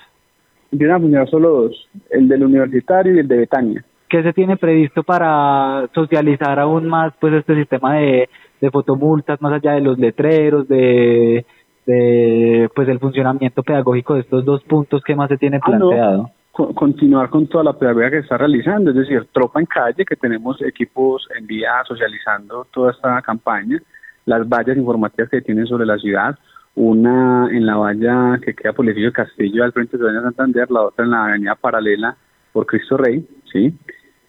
[0.72, 3.84] Empiezan a funcionar solo dos, el del universitario y el de Betania.
[4.08, 8.28] ¿Qué se tiene previsto para socializar aún más pues este sistema de,
[8.60, 11.46] de fotomultas, más allá de los letreros, de,
[11.86, 16.22] de pues el funcionamiento pedagógico de estos dos puntos que más se tiene planteado?
[16.24, 16.37] Ah, no.
[16.66, 20.60] Continuar con toda la pedagogía que está realizando, es decir, tropa en calle, que tenemos
[20.62, 23.80] equipos en vía socializando toda esta campaña,
[24.26, 26.36] las vallas informativas que tienen sobre la ciudad,
[26.74, 30.70] una en la valla que queda por el edificio Castillo al frente de Doña Santander,
[30.70, 32.16] la otra en la avenida paralela
[32.52, 33.72] por Cristo Rey, ¿sí?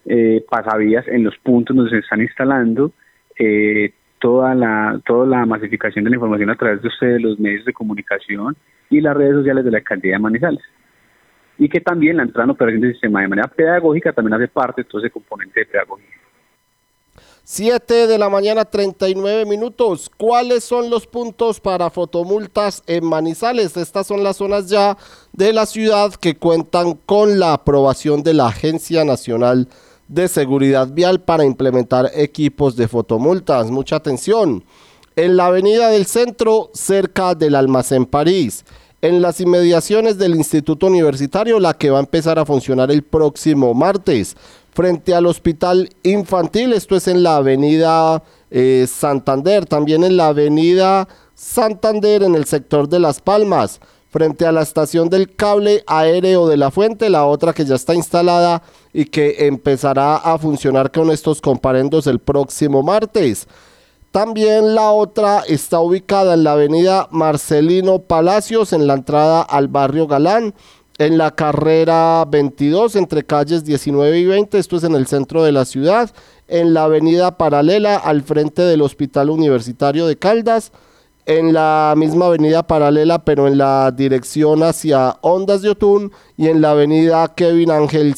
[0.06, 2.92] Eh, pasavías en los puntos donde se están instalando,
[3.38, 7.66] eh, toda la toda la masificación de la información a través de ustedes, los medios
[7.66, 8.56] de comunicación
[8.90, 10.64] y las redes sociales de la alcaldía de Manizales.
[11.60, 14.90] Y que también la entrada en operación sistema de manera pedagógica también hace parte de
[14.90, 16.08] todo ese componente de pedagogía.
[17.52, 20.12] 7 de la mañana 39 minutos.
[20.16, 23.76] ¿Cuáles son los puntos para fotomultas en Manizales?
[23.76, 24.96] Estas son las zonas ya
[25.34, 29.68] de la ciudad que cuentan con la aprobación de la Agencia Nacional
[30.08, 33.72] de Seguridad Vial para implementar equipos de fotomultas.
[33.72, 34.64] Mucha atención.
[35.16, 38.64] En la avenida del centro, cerca del almacén París.
[39.02, 43.74] En las inmediaciones del Instituto Universitario, la que va a empezar a funcionar el próximo
[43.74, 44.36] martes
[44.74, 48.22] frente al Hospital Infantil, esto es en la avenida
[48.52, 53.80] eh, Santander, también en la avenida Santander en el sector de Las Palmas,
[54.10, 57.96] frente a la estación del cable aéreo de la fuente, la otra que ya está
[57.96, 63.48] instalada y que empezará a funcionar con estos comparendos el próximo martes.
[64.12, 70.08] También la otra está ubicada en la avenida Marcelino Palacios, en la entrada al barrio
[70.08, 70.54] Galán
[71.00, 75.54] en la carrera 22 entre calles 19 y 20, esto es en el centro de
[75.54, 76.12] la ciudad,
[76.50, 80.74] en la avenida paralela al frente del Hospital Universitario de Caldas,
[81.26, 86.60] en la misma avenida paralela pero en la dirección hacia Ondas de Otún y en
[86.60, 88.16] la avenida Kevin Ángel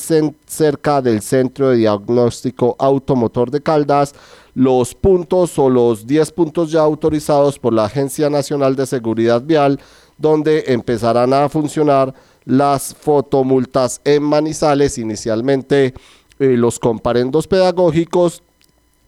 [0.47, 4.15] cerca del Centro de Diagnóstico Automotor de Caldas,
[4.53, 9.79] los puntos o los 10 puntos ya autorizados por la Agencia Nacional de Seguridad Vial
[10.21, 12.13] donde empezarán a funcionar
[12.45, 15.93] las fotomultas en Manizales, inicialmente
[16.39, 18.43] eh, los comparendos pedagógicos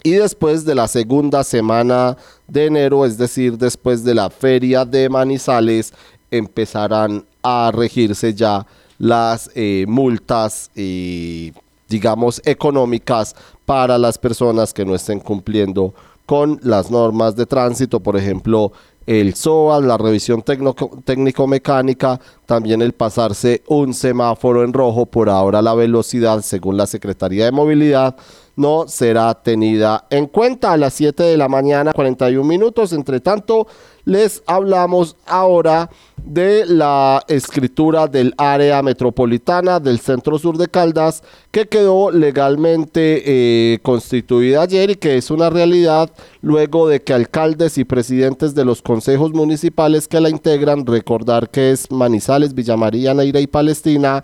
[0.04, 2.18] y después de la segunda semana
[2.48, 5.94] de enero, es decir, después de la feria de Manizales,
[6.30, 8.66] empezarán a regirse ya
[8.98, 11.54] las eh, multas, y
[11.88, 13.36] digamos, económicas
[13.66, 15.94] para las personas que no estén cumpliendo
[16.26, 18.72] con las normas de tránsito, por ejemplo,
[19.06, 25.74] el SOA, la revisión técnico-mecánica, también el pasarse un semáforo en rojo, por ahora la
[25.74, 28.16] velocidad, según la Secretaría de Movilidad,
[28.56, 32.94] no será tenida en cuenta a las 7 de la mañana, 41 minutos.
[32.94, 33.68] Entre tanto,
[34.06, 35.90] les hablamos ahora
[36.24, 43.80] de la escritura del área metropolitana del centro sur de Caldas, que quedó legalmente eh,
[43.82, 46.10] constituida ayer y que es una realidad
[46.42, 51.72] luego de que alcaldes y presidentes de los consejos municipales que la integran, recordar que
[51.72, 54.24] es Manizales, Villamaría, Neira y Palestina,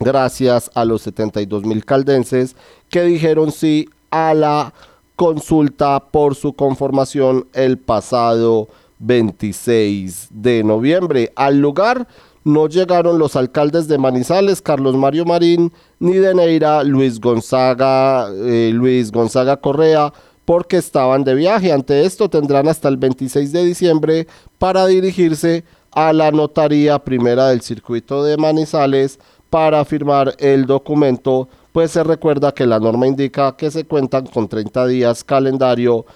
[0.00, 2.56] gracias a los 72 mil caldenses
[2.88, 4.72] que dijeron sí a la
[5.16, 8.68] consulta por su conformación el pasado
[9.00, 11.32] 26 de noviembre.
[11.36, 12.06] Al lugar
[12.44, 18.70] no llegaron los alcaldes de Manizales, Carlos Mario Marín, ni de Neira, Luis Gonzaga, eh,
[18.72, 20.12] Luis Gonzaga Correa,
[20.44, 21.72] porque estaban de viaje.
[21.72, 24.26] Ante esto tendrán hasta el 26 de diciembre
[24.58, 25.77] para dirigirse a
[26.12, 29.18] la notaría primera del circuito de Manizales
[29.50, 34.48] para firmar el documento, pues se recuerda que la norma indica que se cuentan con
[34.48, 36.06] 30 días calendario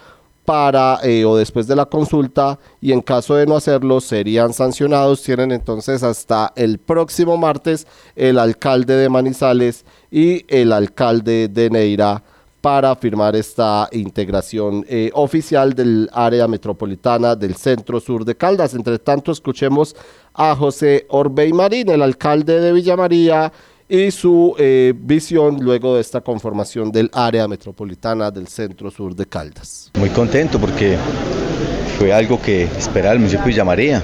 [0.44, 5.22] para eh, o después de la consulta y en caso de no hacerlo serían sancionados.
[5.22, 12.22] Tienen entonces hasta el próximo martes el alcalde de Manizales y el alcalde de Neira
[12.62, 18.72] para firmar esta integración eh, oficial del área metropolitana del centro sur de Caldas.
[18.74, 19.94] Entre tanto, escuchemos
[20.32, 23.52] a José Orbey Marín, el alcalde de Villa María,
[23.88, 29.26] y su eh, visión luego de esta conformación del área metropolitana del centro sur de
[29.26, 29.90] Caldas.
[29.98, 30.96] Muy contento porque
[31.98, 34.02] fue algo que esperaba el municipio de Villa María.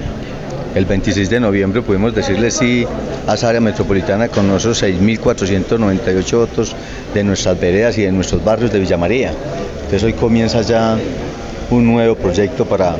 [0.75, 2.85] El 26 de noviembre pudimos decirle sí
[3.27, 6.75] a esa área metropolitana con nuestros 6.498 votos
[7.11, 9.33] de nuestras veredas y de nuestros barrios de Villa María.
[9.75, 10.95] Entonces hoy comienza ya
[11.71, 12.95] un nuevo proyecto para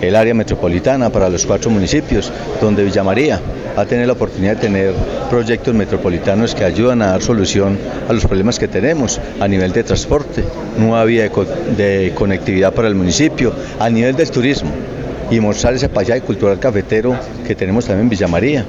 [0.00, 3.40] el área metropolitana, para los cuatro municipios, donde Villa María
[3.76, 4.94] va a tener la oportunidad de tener
[5.28, 7.76] proyectos metropolitanos que ayudan a dar solución
[8.08, 10.44] a los problemas que tenemos a nivel de transporte,
[10.78, 11.34] nueva vía de,
[11.76, 14.70] de conectividad para el municipio, a nivel del turismo
[15.30, 17.16] y mostrar ese paisaje cultural cafetero
[17.46, 18.64] que tenemos también en Villa María,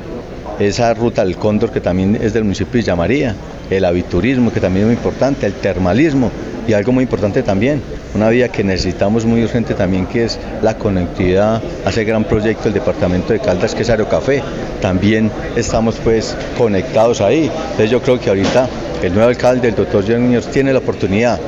[0.59, 3.35] esa ruta del cóndor que también es del municipio de Villa María,
[3.69, 6.31] el aviturismo que también es muy importante, el termalismo
[6.67, 7.81] y algo muy importante también,
[8.13, 12.65] una vía que necesitamos muy urgente también que es la conectividad a ese gran proyecto
[12.65, 14.41] del departamento de Caldas que es Aerocafé.
[14.81, 17.51] También estamos pues conectados ahí.
[17.71, 18.67] Entonces yo creo que ahorita
[19.01, 21.39] el nuevo alcalde, el doctor Junior, tiene la oportunidad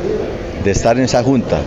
[0.63, 1.59] de estar en esa junta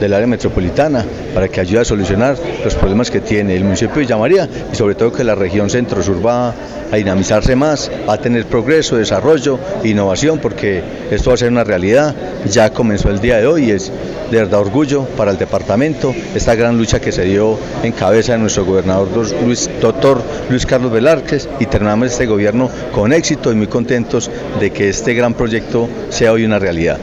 [0.00, 4.00] del área metropolitana para que ayude a solucionar los problemas que tiene el municipio de
[4.00, 6.54] Villa María y sobre todo que la región centro-sur va
[6.92, 12.14] a dinamizarse más, a tener progreso, desarrollo, innovación, porque esto va a ser una realidad.
[12.50, 13.92] Ya comenzó el día de hoy y es
[14.30, 18.38] de verdad orgullo para el departamento esta gran lucha que se dio en cabeza de
[18.38, 19.08] nuestro gobernador
[19.44, 24.70] Luis, doctor Luis Carlos Velázquez y terminamos este gobierno con éxito y muy contentos de
[24.70, 26.98] que este gran proyecto sea hoy una realidad.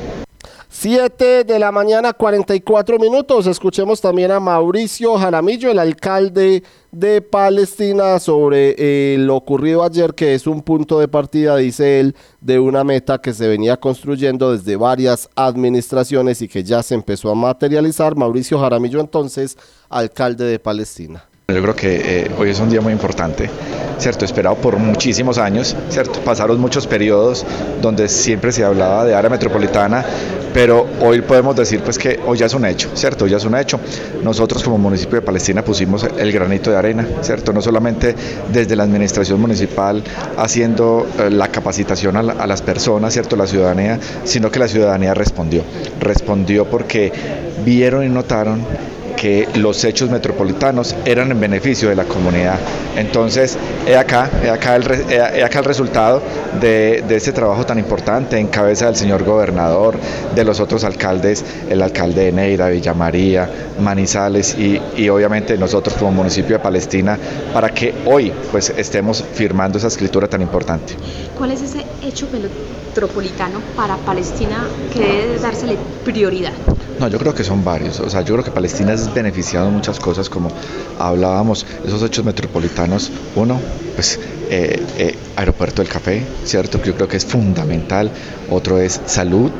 [0.79, 3.47] 7 de la mañana, 44 minutos.
[3.47, 6.61] Escuchemos también a Mauricio Jaramillo, el alcalde
[6.91, 12.15] de Palestina, sobre eh, lo ocurrido ayer, que es un punto de partida, dice él,
[12.41, 17.31] de una meta que se venía construyendo desde varias administraciones y que ya se empezó
[17.31, 18.15] a materializar.
[18.15, 19.57] Mauricio Jaramillo, entonces,
[19.89, 21.26] alcalde de Palestina.
[21.49, 23.49] Yo creo que eh, hoy es un día muy importante,
[23.99, 24.25] ¿cierto?
[24.25, 26.19] Esperado por muchísimos años, ¿cierto?
[26.19, 27.45] Pasaron muchos periodos
[27.81, 30.03] donde siempre se hablaba de área metropolitana,
[30.53, 33.23] pero hoy podemos decir pues que hoy ya es un hecho, ¿cierto?
[33.23, 33.79] Hoy ya es un hecho.
[34.21, 37.53] Nosotros como municipio de Palestina pusimos el granito de arena, ¿cierto?
[37.53, 38.13] No solamente
[38.51, 40.03] desde la administración municipal
[40.35, 43.37] haciendo eh, la capacitación a, a las personas, ¿cierto?
[43.37, 45.63] La ciudadanía, sino que la ciudadanía respondió.
[46.01, 47.13] Respondió porque
[47.63, 48.65] vieron y notaron
[49.17, 52.57] que los hechos metropolitanos eran en beneficio de la comunidad.
[52.95, 54.83] Entonces, he acá, acá, el,
[55.65, 56.21] resultado
[56.61, 59.95] de, de este trabajo tan importante en cabeza del señor gobernador,
[60.33, 63.49] de los otros alcaldes, el alcalde de Neira, Villa María,
[63.79, 67.17] Manizales y, obviamente nosotros como municipio de Palestina,
[67.53, 70.93] para que hoy pues estemos firmando esa escritura tan importante.
[71.37, 72.27] ¿Cuál es ese hecho
[72.97, 76.53] metropolitano para Palestina que debe dársele prioridad?
[76.99, 77.99] No, yo creo que son varios.
[77.99, 80.49] O sea, yo creo que Palestina es beneficiado en muchas cosas, como
[80.97, 83.11] hablábamos, esos hechos metropolitanos.
[83.35, 83.59] Uno,
[83.93, 84.19] pues
[84.49, 86.81] eh, eh, aeropuerto del café, ¿cierto?
[86.81, 88.09] Que yo creo que es fundamental.
[88.49, 89.51] Otro es salud,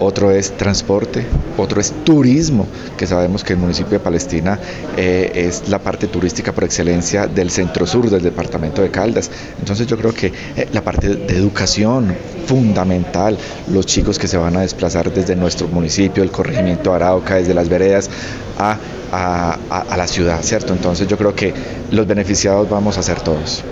[0.00, 1.24] otro es transporte,
[1.56, 4.58] otro es turismo, que sabemos que el municipio de Palestina
[4.96, 9.30] eh, es la parte turística por excelencia del centro sur del departamento de Caldas.
[9.58, 12.14] Entonces yo creo que eh, la parte de educación
[12.46, 13.38] fundamental,
[13.70, 17.68] los chicos que se van a desplazar desde nuestro municipio, el corregimiento Arauca, desde las
[17.68, 18.10] veredas
[18.58, 18.78] a,
[19.12, 20.72] a, a la ciudad, ¿cierto?
[20.72, 21.52] Entonces yo creo que
[21.90, 23.62] los beneficiados vamos a ser todos.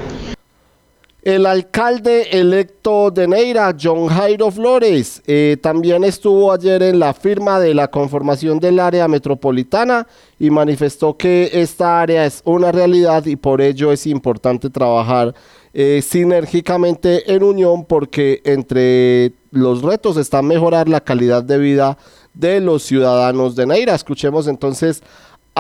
[1.23, 7.59] El alcalde electo de Neira, John Jairo Flores, eh, también estuvo ayer en la firma
[7.59, 10.07] de la conformación del área metropolitana
[10.39, 15.35] y manifestó que esta área es una realidad y por ello es importante trabajar
[15.75, 21.99] eh, sinérgicamente en unión porque entre los retos está mejorar la calidad de vida
[22.33, 23.97] de los ciudadanos de Neira.
[23.97, 25.03] Escuchemos entonces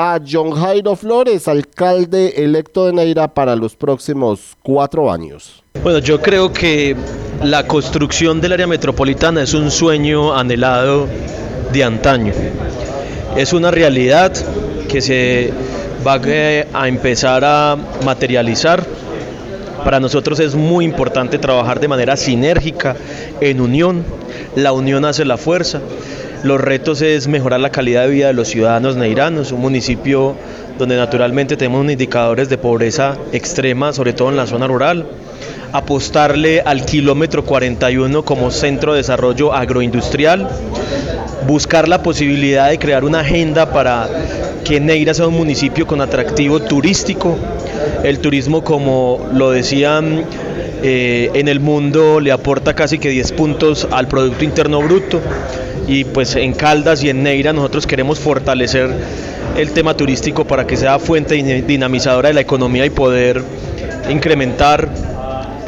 [0.00, 5.64] a John Jairo Flores, alcalde electo de Neira para los próximos cuatro años.
[5.82, 6.94] Bueno, yo creo que
[7.42, 11.08] la construcción del área metropolitana es un sueño anhelado
[11.72, 12.32] de antaño.
[13.36, 14.32] Es una realidad
[14.88, 15.52] que se
[16.06, 16.20] va
[16.80, 18.86] a empezar a materializar
[19.84, 22.96] Para nosotros es muy importante trabajar de manera sinérgica,
[23.40, 24.04] en unión.
[24.56, 25.80] La unión hace la fuerza.
[26.42, 30.36] Los retos es mejorar la calidad de vida de los ciudadanos neiranos, un municipio
[30.78, 35.06] donde naturalmente tenemos indicadores de pobreza extrema, sobre todo en la zona rural.
[35.72, 40.48] Apostarle al kilómetro 41 como centro de desarrollo agroindustrial,
[41.46, 44.08] buscar la posibilidad de crear una agenda para
[44.64, 47.36] que Neira sea un municipio con atractivo turístico.
[48.02, 50.24] El turismo, como lo decían
[50.82, 55.20] eh, en el mundo, le aporta casi que 10 puntos al Producto Interno Bruto.
[55.86, 58.90] Y pues en Caldas y en Neira nosotros queremos fortalecer
[59.56, 63.42] el tema turístico para que sea fuente dinamizadora de la economía y poder
[64.10, 64.88] incrementar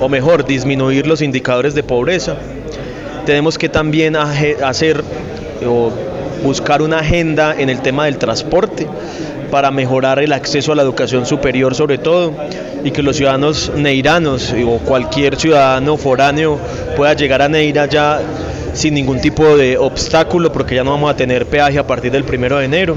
[0.00, 2.36] o mejor disminuir los indicadores de pobreza.
[3.26, 5.04] Tenemos que también hacer
[5.66, 5.92] o
[6.42, 8.86] buscar una agenda en el tema del transporte
[9.50, 12.32] para mejorar el acceso a la educación superior sobre todo
[12.82, 16.58] y que los ciudadanos neiranos o cualquier ciudadano foráneo
[16.96, 18.20] pueda llegar a Neira ya
[18.74, 22.24] sin ningún tipo de obstáculo porque ya no vamos a tener peaje a partir del
[22.24, 22.96] primero de enero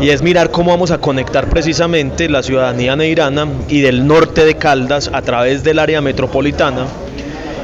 [0.00, 4.54] y es mirar cómo vamos a conectar precisamente la ciudadanía neirana y del norte de
[4.54, 6.86] Caldas a través del área metropolitana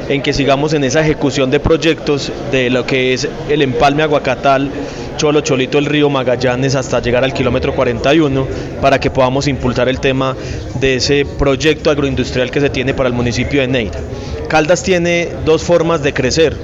[0.09, 4.71] en que sigamos en esa ejecución de proyectos de lo que es el empalme Aguacatal,
[5.17, 8.47] Cholo Cholito, el río Magallanes hasta llegar al kilómetro 41
[8.81, 10.35] para que podamos impulsar el tema
[10.79, 13.99] de ese proyecto agroindustrial que se tiene para el municipio de Neira.
[14.47, 16.55] Caldas tiene dos formas de crecer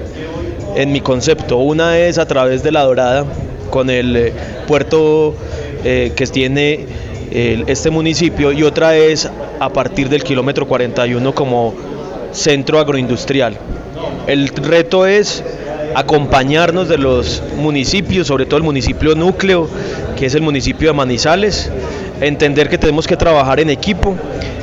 [0.75, 1.57] en mi concepto.
[1.57, 3.25] Una es a través de la Dorada,
[3.69, 4.33] con el eh,
[4.67, 5.35] puerto
[5.83, 9.27] eh, que tiene este municipio, y otra es
[9.59, 11.73] a partir del kilómetro 41 como
[12.31, 13.57] centro agroindustrial.
[14.27, 15.43] El reto es
[15.95, 19.67] acompañarnos de los municipios, sobre todo el municipio núcleo,
[20.15, 21.71] que es el municipio de Manizales,
[22.21, 24.15] entender que tenemos que trabajar en equipo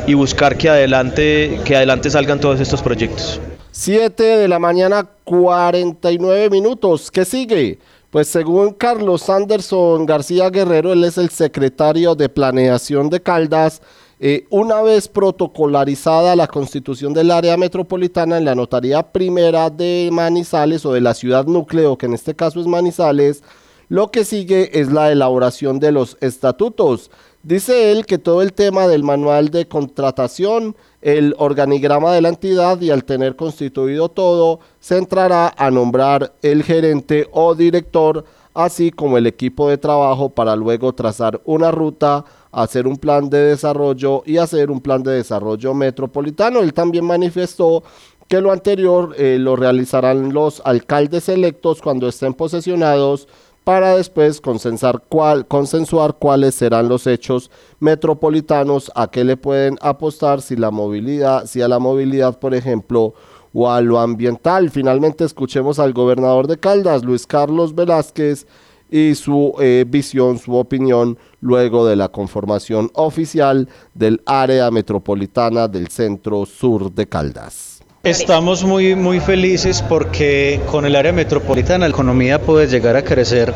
[0.06, 3.40] y buscar que adelante, que adelante salgan todos estos proyectos.
[3.72, 7.10] 7 de la mañana, 49 minutos.
[7.10, 7.78] ¿Qué sigue?
[8.10, 13.80] Pues según Carlos Anderson García Guerrero, él es el secretario de Planeación de Caldas,
[14.18, 20.84] eh, una vez protocolarizada la constitución del área metropolitana en la notaría primera de Manizales
[20.84, 23.44] o de la ciudad núcleo, que en este caso es Manizales,
[23.88, 27.10] lo que sigue es la elaboración de los estatutos.
[27.42, 32.80] Dice él que todo el tema del manual de contratación, el organigrama de la entidad
[32.80, 39.16] y al tener constituido todo, se entrará a nombrar el gerente o director, así como
[39.16, 44.38] el equipo de trabajo para luego trazar una ruta hacer un plan de desarrollo y
[44.38, 46.60] hacer un plan de desarrollo metropolitano.
[46.60, 47.82] Él también manifestó
[48.28, 53.28] que lo anterior eh, lo realizarán los alcaldes electos cuando estén posesionados
[53.70, 60.42] para después consensuar, cuál, consensuar cuáles serán los hechos metropolitanos, a qué le pueden apostar,
[60.42, 63.14] si la movilidad, si a la movilidad, por ejemplo,
[63.54, 64.70] o a lo ambiental.
[64.70, 68.44] Finalmente escuchemos al gobernador de Caldas, Luis Carlos Velázquez,
[68.90, 75.86] y su eh, visión, su opinión luego de la conformación oficial del área metropolitana del
[75.90, 77.69] centro sur de Caldas.
[78.02, 83.52] Estamos muy, muy felices porque con el área metropolitana la economía puede llegar a crecer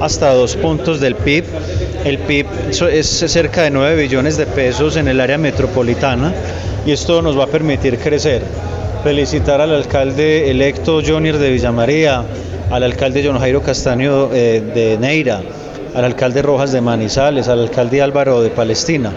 [0.00, 1.44] hasta dos puntos del PIB.
[2.02, 2.46] El PIB
[2.90, 6.32] es cerca de 9 billones de pesos en el área metropolitana
[6.86, 8.42] y esto nos va a permitir crecer.
[9.04, 12.24] Felicitar al alcalde electo Jonier de Villamaría,
[12.70, 15.42] al alcalde John Jairo Castaño eh, de Neira,
[15.94, 19.12] al alcalde Rojas de Manizales, al alcalde Álvaro de Palestina.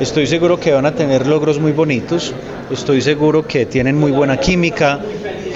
[0.00, 2.34] Estoy seguro que van a tener logros muy bonitos,
[2.70, 4.98] estoy seguro que tienen muy buena química,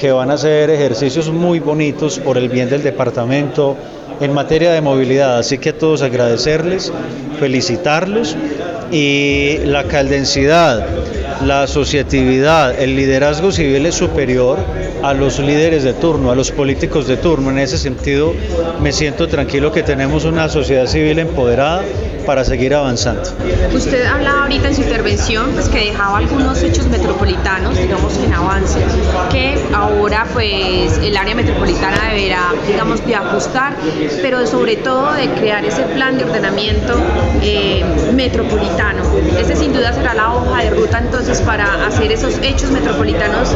[0.00, 3.76] que van a hacer ejercicios muy bonitos por el bien del departamento
[4.20, 5.38] en materia de movilidad.
[5.38, 6.92] Así que a todos agradecerles,
[7.40, 8.36] felicitarlos
[8.92, 10.86] y la caldensidad
[11.44, 14.58] la asociatividad, el liderazgo civil es superior
[15.02, 17.50] a los líderes de turno, a los políticos de turno.
[17.50, 18.34] En ese sentido,
[18.80, 21.82] me siento tranquilo que tenemos una sociedad civil empoderada
[22.26, 23.22] para seguir avanzando.
[23.72, 28.80] Usted hablaba ahorita en su intervención pues, que dejaba algunos hechos metropolitanos, digamos, en avance,
[29.30, 33.76] que ahora pues el área metropolitana deberá, digamos, de ajustar,
[34.20, 36.94] pero sobre todo de crear ese plan de ordenamiento
[37.42, 37.82] eh,
[38.14, 39.04] metropolitano.
[39.38, 43.54] Ese sin duda será la hoja de ruta entonces para hacer esos hechos metropolitanos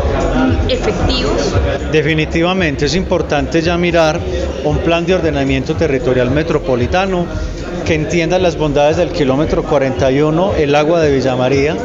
[0.68, 1.54] efectivos.
[1.90, 4.20] Definitivamente es importante ya mirar
[4.64, 7.24] un plan de ordenamiento territorial metropolitano
[7.84, 11.76] que entiendan las bondades del kilómetro 41, el agua de Villa María,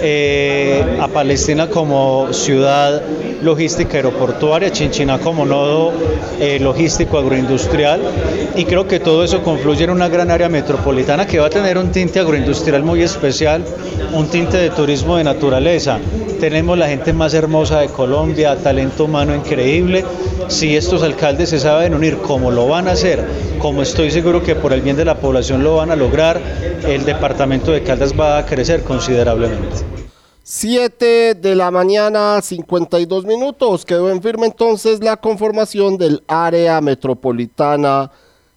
[0.00, 3.02] eh, a Palestina como ciudad
[3.42, 5.92] logística aeroportuaria, Chinchiná como nodo
[6.40, 8.00] eh, logístico agroindustrial
[8.56, 11.78] y creo que todo eso confluye en una gran área metropolitana que va a tener
[11.78, 13.64] un tinte agroindustrial muy especial,
[14.12, 15.98] un tinte de turismo de naturaleza.
[16.40, 20.04] Tenemos la gente más hermosa de Colombia, talento humano increíble.
[20.46, 23.24] Si estos alcaldes se saben unir como lo van a hacer,
[23.58, 26.40] como estoy seguro que por el bien de la población lo van a lograr,
[26.86, 29.78] el departamento de Caldas va a crecer considerablemente.
[30.44, 33.84] 7 de la mañana, 52 minutos.
[33.84, 38.12] Quedó en firme entonces la conformación del área metropolitana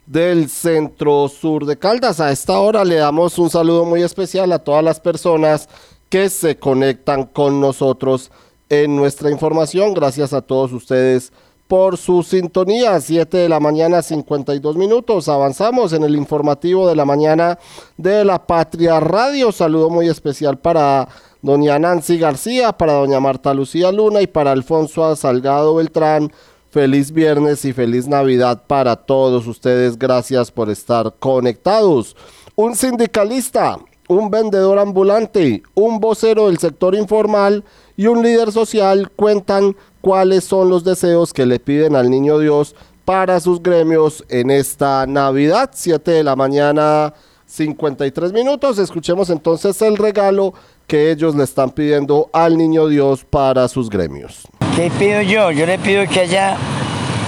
[0.05, 2.19] del centro sur de Caldas.
[2.19, 5.67] A esta hora le damos un saludo muy especial a todas las personas
[6.11, 8.31] que se conectan con nosotros
[8.69, 9.93] en nuestra información.
[9.93, 11.31] Gracias a todos ustedes
[11.69, 12.99] por su sintonía.
[12.99, 15.29] 7 de la mañana, 52 minutos.
[15.29, 17.57] Avanzamos en el informativo de la mañana
[17.95, 19.53] de la Patria Radio.
[19.53, 21.07] Saludo muy especial para
[21.41, 26.33] doña Nancy García, para doña Marta Lucía Luna y para Alfonso Salgado Beltrán.
[26.71, 29.97] Feliz viernes y feliz Navidad para todos ustedes.
[29.97, 32.17] Gracias por estar conectados.
[32.55, 33.79] Un sindicalista,
[34.11, 37.63] un vendedor ambulante, un vocero del sector informal
[37.95, 42.75] y un líder social cuentan cuáles son los deseos que le piden al Niño Dios
[43.05, 45.69] para sus gremios en esta Navidad.
[45.73, 47.13] 7 de la mañana,
[47.45, 48.79] 53 minutos.
[48.79, 50.53] Escuchemos entonces el regalo
[50.87, 54.45] que ellos le están pidiendo al Niño Dios para sus gremios.
[54.75, 55.51] ¿Qué pido yo?
[55.51, 56.57] Yo le pido que haya,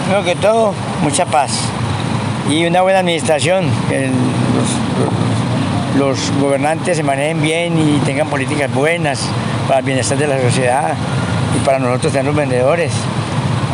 [0.04, 1.62] primero que todo, mucha paz
[2.50, 5.33] y una buena administración, los,
[5.98, 9.28] los gobernantes se manejen bien y tengan políticas buenas
[9.68, 10.94] para el bienestar de la sociedad
[11.56, 12.92] y para nosotros también los vendedores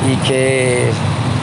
[0.08, 0.90] y que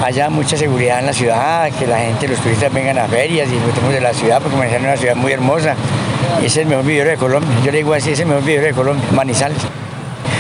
[0.04, 3.52] haya mucha seguridad en la ciudad, que la gente, los turistas vengan a ferias y
[3.52, 5.74] disfrutemos de la ciudad, porque Manizales es una ciudad muy hermosa.
[6.42, 7.50] Es el mejor vivero de Colombia.
[7.64, 9.58] Yo le digo así, es el mejor vivero de Colombia, Manizales.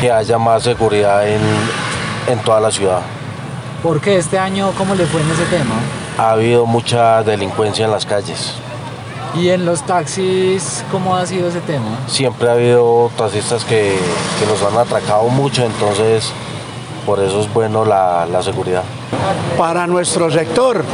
[0.00, 1.40] Que haya más seguridad en,
[2.28, 3.00] en toda la ciudad.
[3.82, 5.74] ¿Por qué este año cómo le fue en ese tema?
[6.18, 8.54] Ha habido mucha delincuencia en las calles.
[9.38, 11.98] ¿Y en los taxis cómo ha sido ese tema?
[12.06, 13.96] Siempre ha habido taxistas que,
[14.40, 16.32] que nos han atracado mucho, entonces
[17.04, 18.82] por eso es bueno la, la seguridad.
[19.56, 20.84] Para nuestro sector,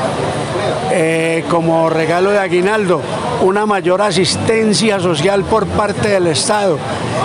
[0.93, 3.01] eh, como regalo de aguinaldo,
[3.43, 6.79] una mayor asistencia social por parte del Estado,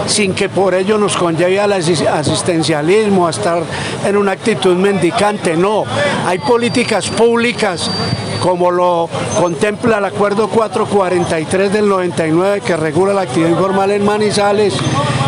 [0.08, 3.62] sin que por ello nos conlleve al asis- asistencialismo, a estar
[4.06, 5.56] en una actitud mendicante.
[5.56, 5.84] No,
[6.26, 7.90] hay políticas públicas
[8.42, 9.10] como lo
[9.40, 14.76] contempla el acuerdo 443 del 99 que regula la actividad informal en Manizales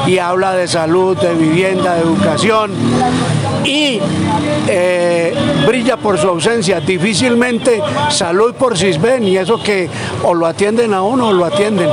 [0.07, 2.71] y habla de salud, de vivienda, de educación
[3.65, 3.99] y
[4.67, 5.33] eh,
[5.67, 6.79] brilla por su ausencia.
[6.79, 9.87] Difícilmente salud por CISBEN y eso que
[10.23, 11.89] o lo atienden a uno o lo atienden.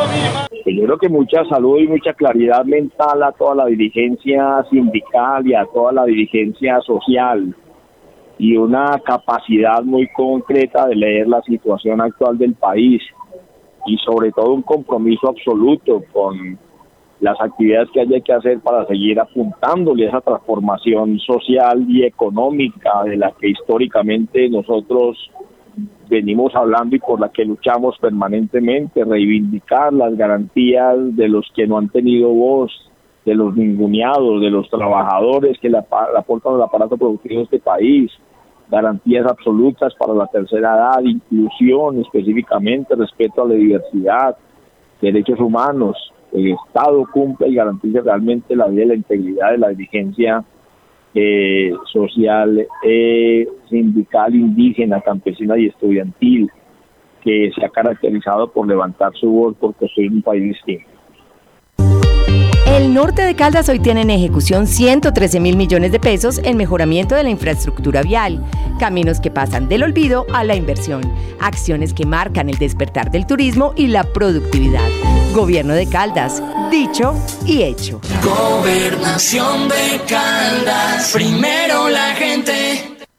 [0.67, 5.55] Yo creo que mucha salud y mucha claridad mental a toda la dirigencia sindical y
[5.55, 7.55] a toda la dirigencia social
[8.39, 13.03] y una capacidad muy concreta de leer la situación actual del país
[13.87, 16.59] y sobre todo un compromiso absoluto con
[17.21, 23.05] las actividades que haya que hacer para seguir apuntándole a esa transformación social y económica
[23.05, 25.31] de la que históricamente nosotros
[26.09, 31.79] venimos hablando y por la que luchamos permanentemente, reivindicar las garantías de los que no
[31.79, 32.73] han tenido voz,
[33.25, 38.13] de los ninguneados, de los trabajadores que le aportan al aparato productivo de este país,
[38.71, 44.37] garantías absolutas para la tercera edad, inclusión específicamente, respeto a la diversidad,
[45.01, 45.97] derechos humanos,
[46.33, 50.45] el Estado cumple y garantice realmente la vida y la integridad de la dirigencia
[51.15, 56.51] eh, social, eh, sindical, indígena, campesina y estudiantil,
[57.23, 60.96] que se ha caracterizado por levantar su voz por construir un país distinto.
[62.67, 67.15] El norte de Caldas hoy tiene en ejecución 113 mil millones de pesos en mejoramiento
[67.15, 68.45] de la infraestructura vial,
[68.81, 71.01] caminos que pasan del olvido a la inversión,
[71.41, 74.89] acciones que marcan el despertar del turismo y la productividad.
[75.33, 77.15] Gobierno de Caldas, dicho
[77.47, 78.01] y hecho.
[78.23, 81.13] Gobernación de Caldas.
[81.13, 82.96] Primero la gente.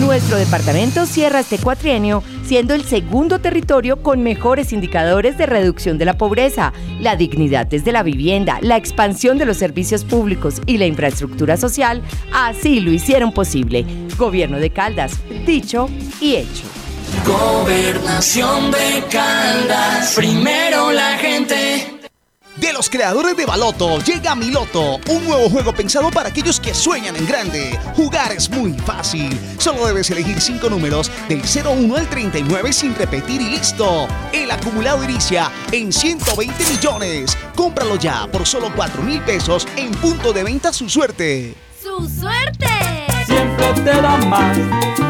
[0.00, 6.06] Nuestro departamento cierra este cuatrienio siendo el segundo territorio con mejores indicadores de reducción de
[6.06, 10.86] la pobreza, la dignidad desde la vivienda, la expansión de los servicios públicos y la
[10.86, 12.02] infraestructura social.
[12.32, 13.84] Así lo hicieron posible.
[14.16, 15.12] Gobierno de Caldas,
[15.46, 15.88] dicho
[16.20, 16.64] y hecho.
[17.24, 21.99] Gobernación de Caldas, primero la gente.
[22.60, 27.16] De los creadores de Baloto llega Miloto, un nuevo juego pensado para aquellos que sueñan
[27.16, 27.78] en grande.
[27.96, 29.40] Jugar es muy fácil.
[29.58, 34.06] Solo debes elegir 5 números del 01 al 39 sin repetir y listo.
[34.34, 37.34] El acumulado inicia en 120 millones.
[37.56, 41.54] Cómpralo ya por solo 4 mil pesos en punto de venta su suerte.
[41.82, 42.68] ¡Su suerte!
[43.24, 45.09] Siempre te da más.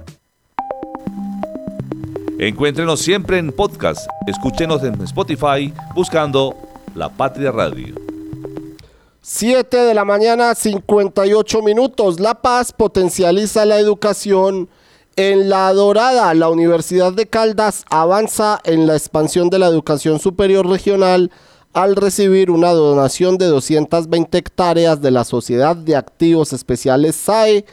[2.41, 4.07] Encuéntrenos siempre en podcast.
[4.25, 6.57] Escúchenos en Spotify buscando
[6.95, 7.93] La Patria Radio.
[9.21, 12.19] 7 de la mañana, 58 minutos.
[12.19, 14.69] La Paz potencializa la educación
[15.17, 16.33] en La Dorada.
[16.33, 21.29] La Universidad de Caldas avanza en la expansión de la educación superior regional
[21.73, 27.65] al recibir una donación de 220 hectáreas de la Sociedad de Activos Especiales SAE.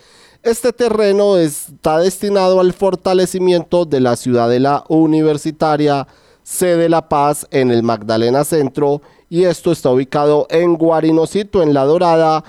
[0.44, 6.06] Este terreno está destinado al fortalecimiento de la ciudadela universitaria
[6.44, 11.84] sede La Paz en el Magdalena Centro y esto está ubicado en Guarinocito, en La
[11.84, 12.44] Dorada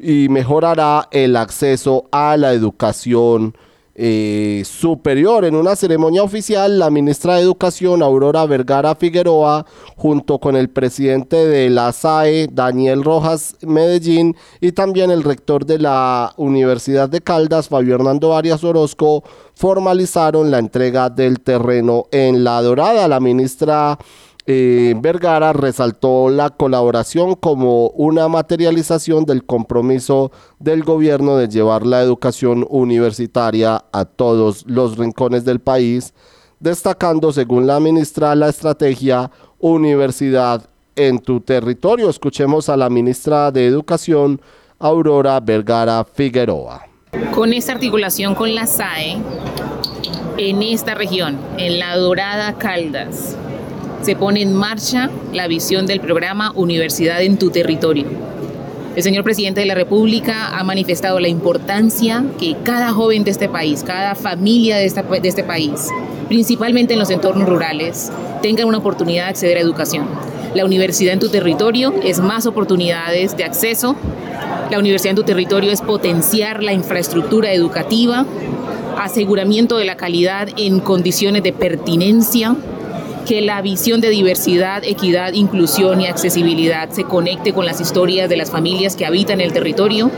[0.00, 3.54] y mejorará el acceso a la educación
[3.94, 5.44] eh, superior.
[5.44, 9.66] En una ceremonia oficial, la ministra de Educación, Aurora Vergara Figueroa,
[9.96, 15.78] junto con el presidente de la SAE, Daniel Rojas Medellín, y también el rector de
[15.78, 19.22] la Universidad de Caldas, Fabio Hernando Arias Orozco,
[19.54, 23.06] formalizaron la entrega del terreno en La Dorada.
[23.06, 23.98] La ministra
[24.46, 32.02] eh, Vergara resaltó la colaboración como una materialización del compromiso del gobierno de llevar la
[32.02, 36.12] educación universitaria a todos los rincones del país,
[36.60, 42.10] destacando, según la ministra, la estrategia Universidad en tu territorio.
[42.10, 44.40] Escuchemos a la ministra de Educación,
[44.78, 46.82] Aurora Vergara Figueroa.
[47.34, 49.16] Con esta articulación con la SAE,
[50.36, 53.36] en esta región, en La Dorada Caldas,
[54.04, 58.04] se pone en marcha la visión del programa Universidad en tu territorio.
[58.94, 63.48] El señor presidente de la República ha manifestado la importancia que cada joven de este
[63.48, 65.88] país, cada familia de, este país,
[66.28, 70.06] principalmente en los entornos rurales, tenga una oportunidad de acceder a educación.
[70.54, 73.96] La universidad en tu territorio es más oportunidades de acceso.
[74.70, 78.26] La universidad en tu territorio es potenciar la infraestructura educativa,
[78.98, 82.54] aseguramiento de la calidad en condiciones de pertinencia,
[83.26, 88.36] que la visión de diversidad, equidad, inclusión y accesibilidad se conecte con las historias de
[88.36, 90.10] las familias que habitan el territorio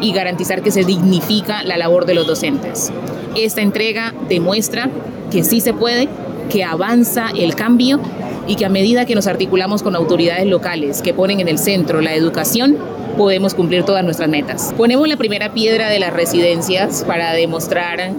[0.00, 2.92] y garantizar que se dignifica la labor de los docentes.
[3.36, 4.88] Esta entrega demuestra
[5.30, 6.08] que sí se puede,
[6.50, 7.98] que avanza el cambio
[8.46, 12.00] y que a medida que nos articulamos con autoridades locales que ponen en el centro
[12.00, 12.76] la educación,
[13.16, 14.74] podemos cumplir todas nuestras metas.
[14.76, 18.12] Ponemos la primera piedra de las residencias para demostrar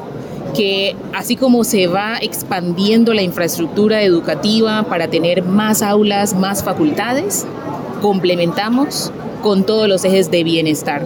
[0.56, 7.46] que así como se va expandiendo la infraestructura educativa para tener más aulas, más facultades,
[8.02, 11.06] complementamos con todos los ejes de bienestar.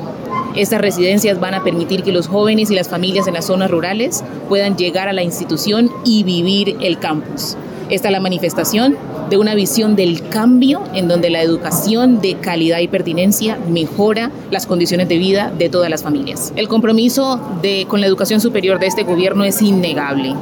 [0.55, 4.23] Estas residencias van a permitir que los jóvenes y las familias en las zonas rurales
[4.47, 7.55] puedan llegar a la institución y vivir el campus.
[7.89, 8.97] Esta es la manifestación
[9.29, 14.65] de una visión del cambio en donde la educación de calidad y pertinencia mejora las
[14.65, 16.51] condiciones de vida de todas las familias.
[16.55, 20.35] El compromiso de, con la educación superior de este gobierno es innegable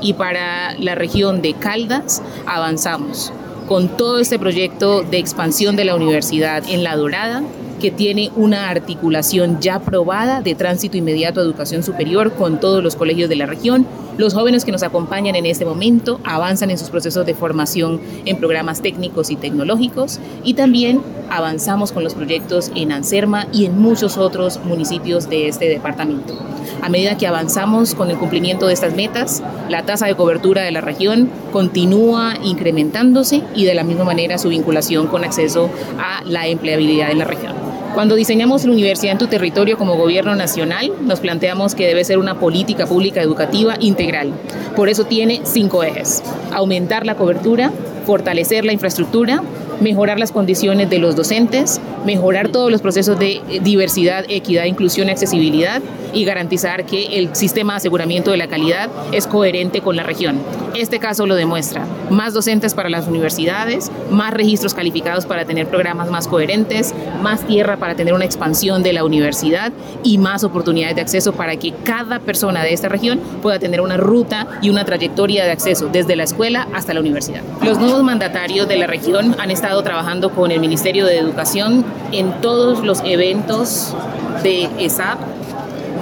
[0.00, 3.32] y para la región de Caldas avanzamos
[3.68, 7.42] con todo este proyecto de expansión de la universidad en La Dorada
[7.82, 12.94] que tiene una articulación ya probada de tránsito inmediato a educación superior con todos los
[12.94, 13.86] colegios de la región.
[14.18, 18.36] Los jóvenes que nos acompañan en este momento avanzan en sus procesos de formación en
[18.36, 21.00] programas técnicos y tecnológicos y también
[21.30, 26.34] avanzamos con los proyectos en Anserma y en muchos otros municipios de este departamento.
[26.82, 30.72] A medida que avanzamos con el cumplimiento de estas metas, la tasa de cobertura de
[30.72, 36.46] la región continúa incrementándose y de la misma manera su vinculación con acceso a la
[36.48, 37.71] empleabilidad en la región.
[37.94, 42.16] Cuando diseñamos la universidad en tu territorio como gobierno nacional, nos planteamos que debe ser
[42.16, 44.32] una política pública educativa integral.
[44.74, 46.22] Por eso tiene cinco ejes.
[46.52, 47.70] Aumentar la cobertura,
[48.06, 49.42] fortalecer la infraestructura,
[49.80, 55.10] mejorar las condiciones de los docentes, mejorar todos los procesos de diversidad, equidad, inclusión y
[55.10, 55.82] accesibilidad
[56.12, 60.38] y garantizar que el sistema de aseguramiento de la calidad es coherente con la región.
[60.74, 61.84] Este caso lo demuestra.
[62.10, 67.76] Más docentes para las universidades, más registros calificados para tener programas más coherentes, más tierra
[67.76, 72.20] para tener una expansión de la universidad y más oportunidades de acceso para que cada
[72.20, 76.24] persona de esta región pueda tener una ruta y una trayectoria de acceso desde la
[76.24, 77.42] escuela hasta la universidad.
[77.62, 82.40] Los nuevos mandatarios de la región han estado trabajando con el Ministerio de Educación en
[82.40, 83.94] todos los eventos
[84.42, 85.18] de ESAP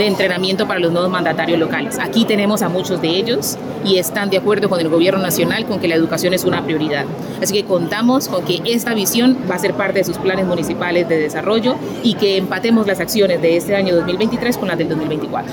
[0.00, 1.98] de entrenamiento para los nuevos mandatarios locales.
[1.98, 5.78] Aquí tenemos a muchos de ellos y están de acuerdo con el gobierno nacional con
[5.78, 7.04] que la educación es una prioridad.
[7.42, 11.06] Así que contamos con que esta visión va a ser parte de sus planes municipales
[11.06, 15.52] de desarrollo y que empatemos las acciones de este año 2023 con las del 2024.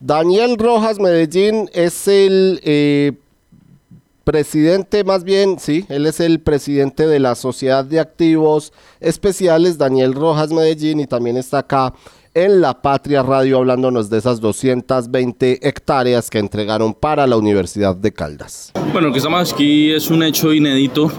[0.00, 3.12] Daniel Rojas Medellín es el eh,
[4.24, 10.12] presidente, más bien, sí, él es el presidente de la Sociedad de Activos Especiales, Daniel
[10.12, 11.94] Rojas Medellín, y también está acá
[12.44, 18.12] en La Patria Radio hablándonos de esas 220 hectáreas que entregaron para la Universidad de
[18.12, 18.70] Caldas.
[18.92, 21.10] Bueno, lo que estamos aquí es un hecho inédito.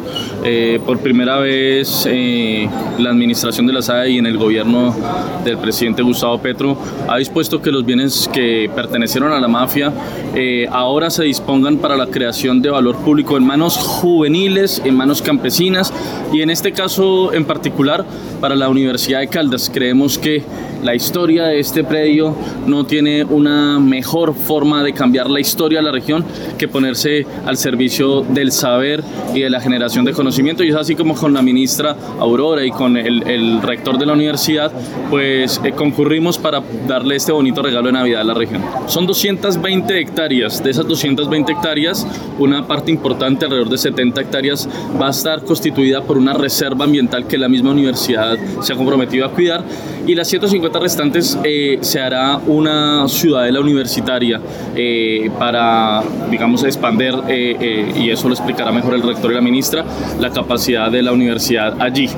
[0.46, 4.96] Eh, por primera vez eh, la administración de la SAE y en el gobierno
[5.44, 6.78] del presidente Gustavo Petro
[7.10, 9.92] ha dispuesto que los bienes que pertenecieron a la mafia
[10.34, 15.22] eh, ahora se dispongan para la creación de valor público en manos juveniles, en manos
[15.22, 15.92] campesinas
[16.32, 18.06] y en este caso en particular
[18.40, 19.70] para la Universidad de Caldas.
[19.74, 20.44] Creemos que
[20.84, 25.86] la historia de este predio no tiene una mejor forma de cambiar la historia de
[25.86, 26.26] la región
[26.58, 29.04] que ponerse al servicio del saber
[29.34, 30.64] y de la generación de conocimiento.
[30.64, 34.72] Y es así como con la ministra Aurora y con el, rector de la universidad,
[35.10, 38.62] pues eh, concurrimos para darle este bonito regalo de Navidad a la región.
[38.88, 40.64] Son 220 hectáreas.
[40.64, 42.08] De esas 220 hectáreas,
[42.38, 44.70] una parte importante, alrededor de 70 hectáreas,
[45.00, 49.26] va a estar constituida por una reserva ambiental que la misma universidad se ha comprometido
[49.26, 49.64] a cuidar
[50.08, 54.40] y las 150 restantes eh, se hará una ciudadela universitaria
[54.76, 59.84] eh, para, digamos, expander, eh, y eso lo explicará mejor el rector y la ministra,
[60.20, 62.10] la capacidad de la universidad allí.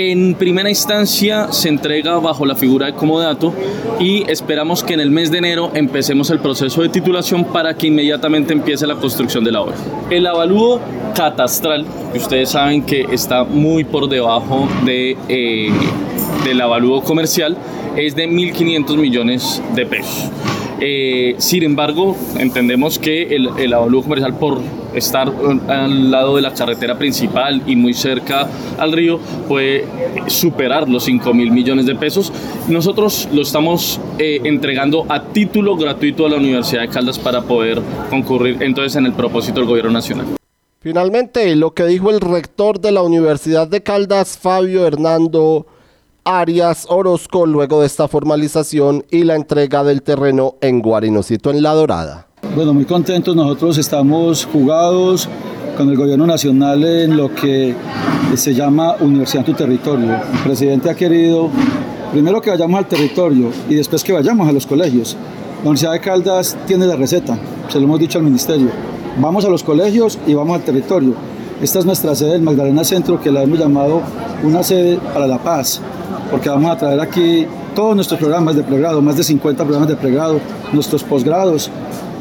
[0.00, 3.52] En primera instancia se entrega bajo la figura de comodato
[3.98, 7.88] y esperamos que en el mes de enero empecemos el proceso de titulación para que
[7.88, 9.74] inmediatamente empiece la construcción de la obra.
[10.08, 10.80] El avalúo
[11.16, 15.72] catastral, que ustedes saben que está muy por debajo de, eh,
[16.44, 17.56] del avalúo comercial,
[17.96, 20.30] es de 1.500 millones de pesos.
[20.80, 24.60] Eh, sin embargo, entendemos que el, el avalúo comercial por
[24.94, 25.32] estar
[25.68, 29.18] al lado de la carretera principal y muy cerca al río
[29.48, 29.84] puede
[30.26, 32.32] superar los 5 mil millones de pesos.
[32.68, 37.80] Nosotros lo estamos eh, entregando a título gratuito a la Universidad de Caldas para poder
[38.10, 40.26] concurrir entonces en el propósito del gobierno nacional.
[40.80, 45.66] Finalmente, lo que dijo el rector de la Universidad de Caldas, Fabio Hernando
[46.30, 51.72] Arias Orozco, luego de esta formalización y la entrega del terreno en Guarinocito, en La
[51.72, 52.26] Dorada.
[52.54, 55.26] Bueno, muy contentos, nosotros estamos jugados
[55.78, 57.74] con el gobierno nacional en lo que
[58.36, 60.16] se llama Universidad en tu territorio.
[60.16, 61.48] El presidente ha querido
[62.12, 65.16] primero que vayamos al territorio y después que vayamos a los colegios.
[65.62, 67.38] La Universidad de Caldas tiene la receta,
[67.70, 68.68] se lo hemos dicho al ministerio.
[69.18, 71.14] Vamos a los colegios y vamos al territorio.
[71.62, 74.02] Esta es nuestra sede del Magdalena Centro, que la hemos llamado
[74.44, 75.80] una sede para la paz,
[76.30, 79.96] porque vamos a traer aquí todos nuestros programas de pregrado, más de 50 programas de
[79.96, 80.40] pregrado,
[80.72, 81.70] nuestros posgrados,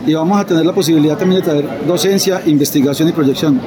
[0.06, 3.60] y vamos a tener la posibilidad también de traer docencia, investigación y proyección.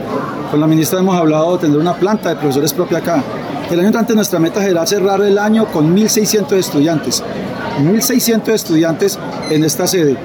[0.51, 3.23] Con la ministra hemos hablado de tener una planta de profesores propia acá.
[3.71, 7.23] El año entrante nuestra meta será cerrar el año con 1.600 estudiantes.
[7.83, 9.19] 1.600 estudiantes
[9.51, 10.17] en esta sede.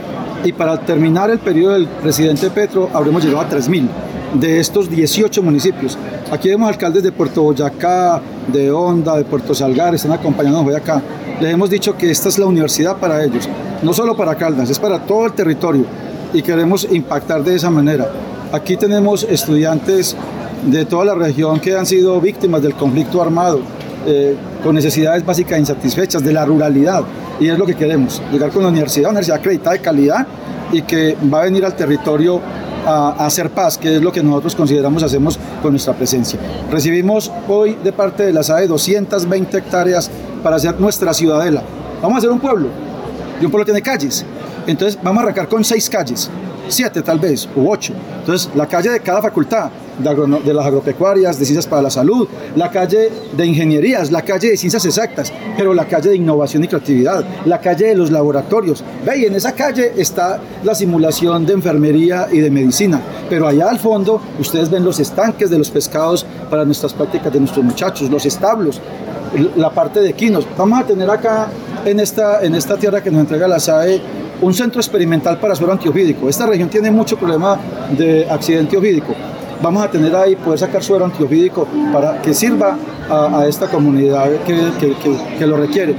[0.45, 3.87] Y para terminar el periodo del presidente Petro habremos llegado a 3.000
[4.39, 5.97] de estos 18 municipios.
[6.31, 8.21] Aquí vemos alcaldes de Puerto Boyacá,
[8.51, 11.01] de Honda, de Puerto Salgar, están acompañándonos hoy acá.
[11.39, 13.47] Les hemos dicho que esta es la universidad para ellos,
[13.83, 15.85] no solo para Caldas, es para todo el territorio
[16.33, 18.09] y queremos impactar de esa manera.
[18.51, 20.15] Aquí tenemos estudiantes
[20.65, 23.59] de toda la región que han sido víctimas del conflicto armado,
[24.05, 27.03] eh, con necesidades básicas insatisfechas, de la ruralidad,
[27.39, 30.27] y es lo que queremos, llegar con la universidad, una universidad acreditada de calidad
[30.71, 32.41] y que va a venir al territorio
[32.85, 36.39] a, hacer paz, que es lo que nosotros consideramos hacemos con nuestra presencia.
[36.71, 40.09] Recibimos hoy de parte de la SAE 220 hectáreas
[40.43, 41.61] para hacer nuestra ciudadela.
[42.01, 42.67] Vamos a hacer un pueblo,
[43.41, 44.25] y un pueblo tiene calles,
[44.67, 46.29] entonces vamos a arrancar con seis calles,
[46.67, 47.93] siete tal vez, u ocho.
[48.19, 49.69] Entonces la calle de cada facultad,
[49.99, 54.57] de, las agropecuarias, de ciencias para la salud, la calle de ingenierías, la calle de
[54.57, 58.83] ciencias exactas, pero la calle de innovación y creatividad, la calle de los laboratorios.
[59.05, 63.69] Ve, y en esa calle está la simulación de enfermería y de medicina, pero allá
[63.69, 68.09] al fondo ustedes ven los estanques de los pescados para nuestras prácticas de nuestros muchachos,
[68.09, 68.81] los establos,
[69.55, 70.47] la parte de quinos.
[70.57, 71.47] Vamos a tener acá
[71.85, 74.01] en esta, en esta tierra que nos entrega la SAE
[74.41, 76.27] un centro experimental para suero antiofídico.
[76.27, 77.57] Esta región tiene mucho problema
[77.97, 79.13] de accidente ofídico.
[79.61, 82.77] Vamos a tener ahí, poder sacar suero antiofídico para que sirva
[83.09, 84.93] a, esta comunidad que,
[85.37, 85.95] que, lo requiere.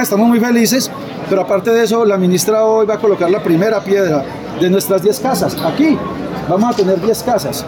[0.00, 0.90] Estamos muy felices,
[1.28, 4.24] pero aparte de eso, la ministra hoy va a colocar la primera piedra
[4.60, 5.56] de nuestras 10 casas.
[5.64, 5.96] Aquí
[6.48, 7.64] vamos a tener 10 casas.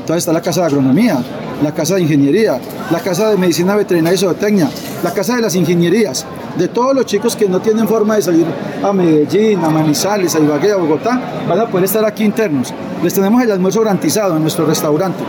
[0.00, 1.18] Entonces está la casa de agronomía,
[1.62, 2.60] la casa de ingeniería,
[2.90, 4.70] la casa de medicina veterinaria y zootecnia,
[5.02, 6.24] la casa de las ingenierías,
[6.56, 8.46] de todos los chicos que no tienen forma de salir
[8.82, 12.72] a Medellín, a Manizales, a Ibagué, a Bogotá, van a poder estar aquí internos.
[13.02, 15.22] Les tenemos el almuerzo garantizado en nuestro restaurante,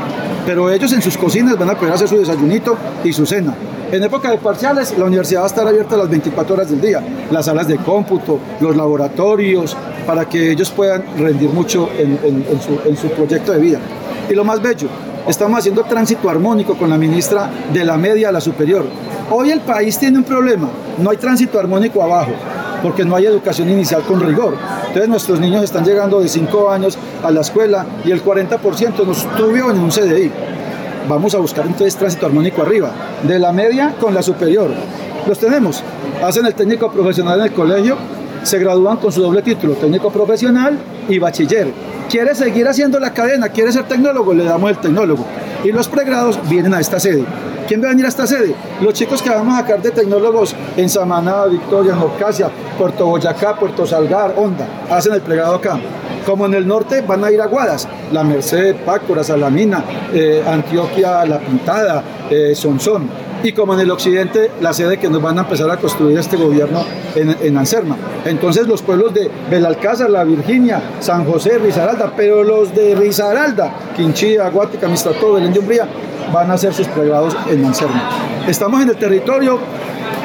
[0.46, 3.54] pero ellos en sus cocinas van a poder hacer su desayunito y su cena.
[3.90, 7.02] En época de parciales, la universidad va a estar abierta las 24 horas del día,
[7.32, 13.54] las salas de cómputo, los laboratorios, para que ellos puedan rendir mucho en, su, proyecto
[13.54, 13.80] de vida.
[14.30, 14.90] Y lo más bello,
[15.28, 18.86] Estamos haciendo tránsito armónico con la ministra de la media a la superior.
[19.30, 22.32] Hoy el país tiene un problema, no hay tránsito armónico abajo,
[22.82, 24.56] porque no hay educación inicial con rigor.
[24.88, 29.18] Entonces nuestros niños están llegando de 5 años a la escuela y el 40% nos
[29.18, 30.32] estuvo en un CDI.
[31.10, 32.92] Vamos a buscar entonces tránsito armónico arriba,
[33.24, 34.72] de la media con la superior.
[35.28, 35.84] Los tenemos,
[36.24, 37.98] hacen el técnico profesional en el colegio,
[38.48, 40.78] se gradúan con su doble título, técnico profesional
[41.10, 41.68] y bachiller
[42.08, 45.26] quiere seguir haciendo la cadena, quiere ser tecnólogo, le damos el tecnólogo.
[45.64, 47.26] Y los pregrados vienen a esta sede.
[47.68, 48.56] ¿Quién va a venir a esta sede?
[48.82, 53.86] Los chicos que vamos a sacar de tecnólogos en Samaná, Victoria, Norcasia, Puerto Boyacá, Puerto
[53.86, 55.78] Salgar, Honda, hacen el pregrado acá.
[56.26, 59.84] Como en el norte van a ir a Guadas, La Merced, Pácora, Salamina,
[60.14, 63.10] eh, Antioquia, La Pintada, eh, Sonsón
[63.44, 66.38] y como en el occidente, la sede que nos van a empezar a construir este
[66.38, 66.84] gobierno
[67.16, 67.96] en, en Anserma.
[68.26, 74.50] Entonces los pueblos de Belalcázar, La Virginia, San José, Risaralda, pero los de Risaralda, Quinchía,
[74.50, 75.88] Guática, Mistrató, Belén de Umbría,
[76.34, 78.10] van a hacer sus pregrados en Anserma.
[78.48, 79.60] Estamos en el territorio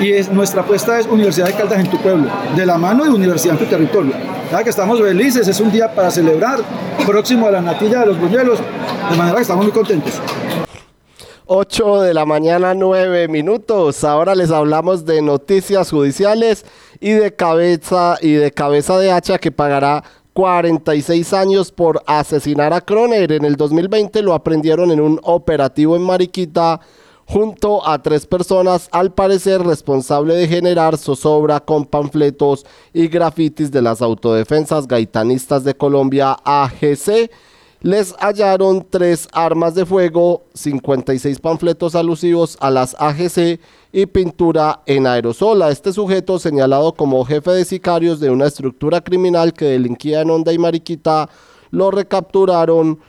[0.00, 3.10] y es, nuestra apuesta es Universidad de Caldas en tu pueblo, de la mano de
[3.10, 4.12] Universidad en tu territorio.
[4.50, 6.60] Ya que estamos felices, es un día para celebrar,
[7.06, 8.58] próximo a la natilla de los buñuelos,
[9.10, 10.20] de manera que estamos muy contentos.
[11.46, 14.04] 8 de la mañana, 9 minutos.
[14.04, 16.64] Ahora les hablamos de noticias judiciales
[17.00, 22.80] y de cabeza y de cabeza de hacha que pagará 46 años por asesinar a
[22.80, 23.32] Croner.
[23.32, 26.80] En el 2020 lo aprendieron en un operativo en Mariquita
[27.26, 33.82] junto a tres personas, al parecer responsable de generar zozobra con panfletos y grafitis de
[33.82, 37.30] las autodefensas gaitanistas de Colombia AGC
[37.82, 43.60] les hallaron tres armas de fuego, 56 panfletos alusivos a las AGC
[43.92, 45.62] y pintura en aerosol.
[45.62, 50.52] Este sujeto, señalado como jefe de sicarios de una estructura criminal que delinquía en Honda
[50.52, 51.28] y Mariquita,
[51.70, 53.00] lo recapturaron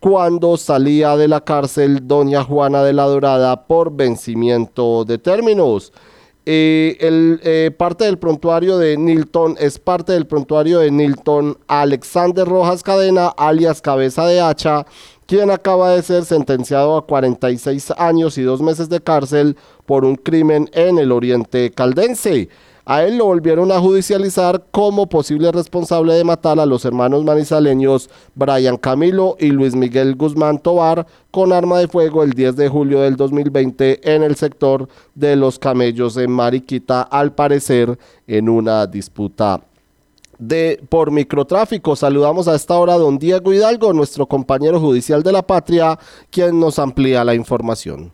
[0.00, 5.92] cuando salía de la cárcel Doña Juana de la Dorada por vencimiento de términos.
[6.44, 12.44] Eh, el, eh, parte del prontuario de Nilton es parte del prontuario de Nilton Alexander
[12.44, 14.84] Rojas Cadena, alias Cabeza de Hacha,
[15.26, 20.16] quien acaba de ser sentenciado a 46 años y dos meses de cárcel por un
[20.16, 22.48] crimen en el oriente caldense.
[22.84, 28.10] A él lo volvieron a judicializar como posible responsable de matar a los hermanos manizaleños
[28.34, 33.00] Brian Camilo y Luis Miguel Guzmán Tobar con arma de fuego el 10 de julio
[33.00, 39.60] del 2020 en el sector de los camellos en Mariquita, al parecer en una disputa
[40.40, 41.94] de por microtráfico.
[41.94, 45.96] Saludamos a esta hora a don Diego Hidalgo, nuestro compañero judicial de la patria,
[46.30, 48.10] quien nos amplía la información.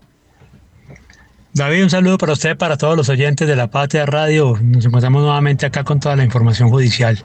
[1.59, 4.57] David, un saludo para usted, para todos los oyentes de La Patria Radio.
[4.63, 7.25] Nos encontramos nuevamente acá con toda la información judicial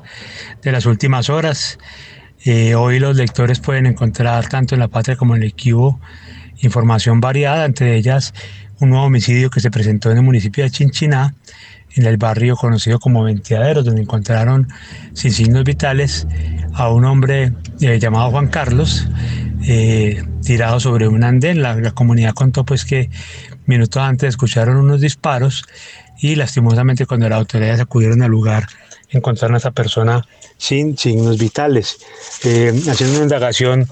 [0.63, 1.77] de las últimas horas.
[2.43, 5.99] Eh, hoy los lectores pueden encontrar tanto en La Patria como en el Equivo
[6.61, 8.33] información variada, entre ellas
[8.79, 11.35] un nuevo homicidio que se presentó en el municipio de Chinchiná,
[11.95, 14.67] en el barrio conocido como Ventiaderos, donde encontraron
[15.13, 16.27] sin signos vitales
[16.73, 19.07] a un hombre eh, llamado Juan Carlos,
[19.67, 21.61] eh, tirado sobre un andén.
[21.61, 23.11] La, la, comunidad contó pues que
[23.65, 25.63] Minutos antes escucharon unos disparos
[26.19, 28.67] y lastimosamente cuando las autoridades acudieron al lugar
[29.17, 30.25] encontraron a esa persona
[30.57, 31.97] sin signos vitales.
[32.43, 33.87] Eh, haciendo una indagación,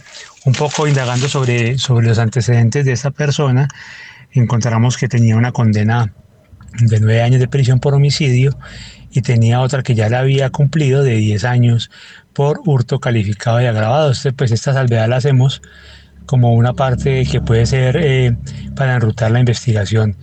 [0.46, 3.68] un poco indagando sobre, sobre los antecedentes de esa persona,
[4.32, 6.14] encontramos que tenía una condena
[6.80, 8.58] de nueve años de prisión por homicidio
[9.12, 11.92] y tenía otra que ya la había cumplido de 10 años
[12.34, 14.12] por hurto calificado y agravado.
[14.12, 15.62] Este, pues esta salvedad la hacemos
[16.32, 18.34] como una parte que puede ser eh,
[18.78, 20.16] para enrutar la investigación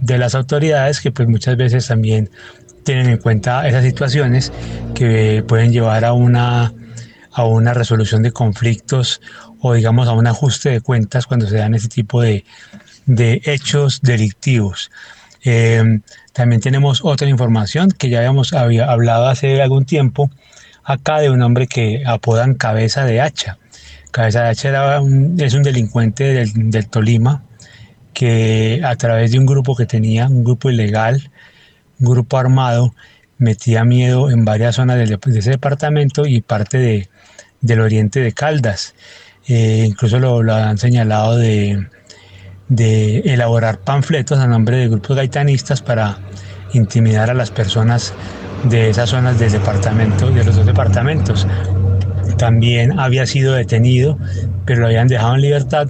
[0.00, 2.30] de las autoridades que pues muchas veces también
[2.82, 4.52] tienen en cuenta esas situaciones
[4.92, 6.74] que pueden llevar a una,
[7.30, 9.20] a una resolución de conflictos
[9.60, 12.44] o digamos a un ajuste de cuentas cuando se dan ese tipo de,
[13.06, 14.90] de hechos delictivos.
[15.44, 16.00] Eh,
[16.32, 20.28] también tenemos otra información que ya habíamos había hablado hace algún tiempo
[20.82, 23.58] acá de un hombre que apodan Cabeza de Hacha.
[24.12, 27.42] Cabeza de Hacha era un- es un delincuente del, del Tolima
[28.14, 31.30] que a través de un grupo que tenía, un grupo ilegal,
[31.98, 32.94] un grupo armado,
[33.38, 37.08] metía miedo en varias zonas de, ese departamento y parte de,
[37.60, 38.94] del oriente de Caldas.
[39.48, 41.88] Eh, incluso lo, lo han señalado de,
[42.68, 46.18] de elaborar panfletos a nombre de grupos gaitanistas para
[46.74, 48.14] intimidar a las personas
[48.64, 51.46] de esas zonas del departamento, de los dos departamentos.
[52.38, 54.18] También había sido detenido,
[54.64, 55.88] pero lo habían dejado en libertad.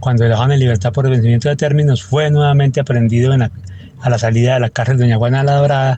[0.00, 4.18] Cuando lo dejaron en libertad por vencimiento de términos, fue nuevamente aprendido en a la
[4.18, 5.96] salida de la cárcel de Doña Juana la Dorada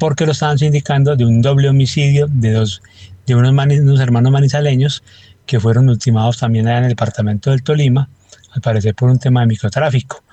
[0.00, 2.82] porque lo estaban sindicando de un doble homicidio de, dos,
[3.26, 5.04] de unos hermanos manizaleños
[5.44, 8.08] que fueron ultimados también allá en el departamento del Tolima,
[8.52, 10.24] al parecer por un tema de microtráfico.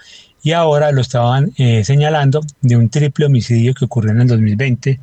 [0.41, 5.01] Y ahora lo estaban eh, señalando de un triple homicidio que ocurrió en el 2020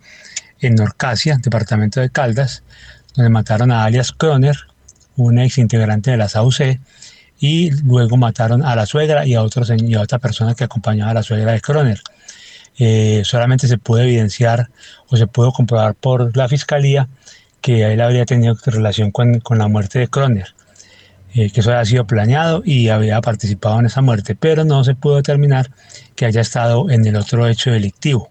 [0.61, 2.63] en Norcasia, departamento de Caldas,
[3.15, 4.57] donde mataron a alias Croner,
[5.17, 6.81] un ex integrante de la SAUC,
[7.39, 11.53] y luego mataron a la suegra y a, otra persona que acompañaba a la suegra
[11.53, 12.01] de Croner.
[12.79, 14.71] Eh, solamente se puede evidenciar
[15.09, 17.09] o se pudo comprobar por la fiscalía
[17.61, 20.55] que él habría tenido relación con, la muerte de Croner,
[21.35, 24.95] eh, que eso había sido planeado y había participado en esa muerte, pero no se
[24.95, 25.71] pudo determinar
[26.15, 28.31] que haya estado en el otro hecho delictivo.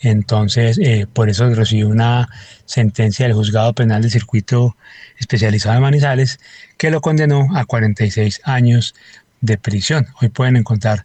[0.00, 2.28] Entonces, eh, por eso recibió una
[2.64, 4.76] sentencia del juzgado penal del circuito
[5.18, 6.40] especializado de Manizales
[6.78, 8.94] que lo condenó a 46 años
[9.40, 10.06] de prisión.
[10.20, 11.04] Hoy pueden encontrar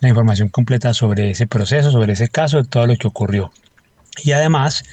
[0.00, 3.52] la información completa sobre ese proceso, sobre ese caso, de todo lo que ocurrió.
[4.22, 4.84] Y además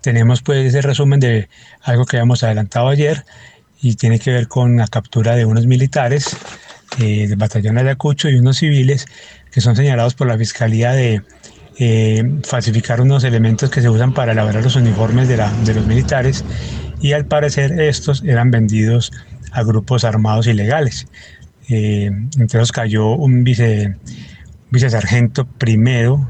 [0.00, 1.48] tenemos pues ese resumen de
[1.82, 3.24] algo que habíamos adelantado ayer
[3.80, 6.36] y tiene que ver con la captura de unos militares
[6.98, 9.06] eh, del batallón Ayacucho y unos civiles
[9.50, 11.22] que son señalados por la fiscalía de
[11.78, 15.86] eh, falsificar unos elementos que se usan para elaborar los uniformes de, la- de los
[15.86, 16.44] militares
[17.00, 19.10] y al parecer estos eran vendidos
[19.52, 21.06] a grupos armados ilegales.
[21.68, 22.06] Eh,
[22.38, 23.96] entre ellos cayó un vice,
[24.70, 26.28] vicesargento primero,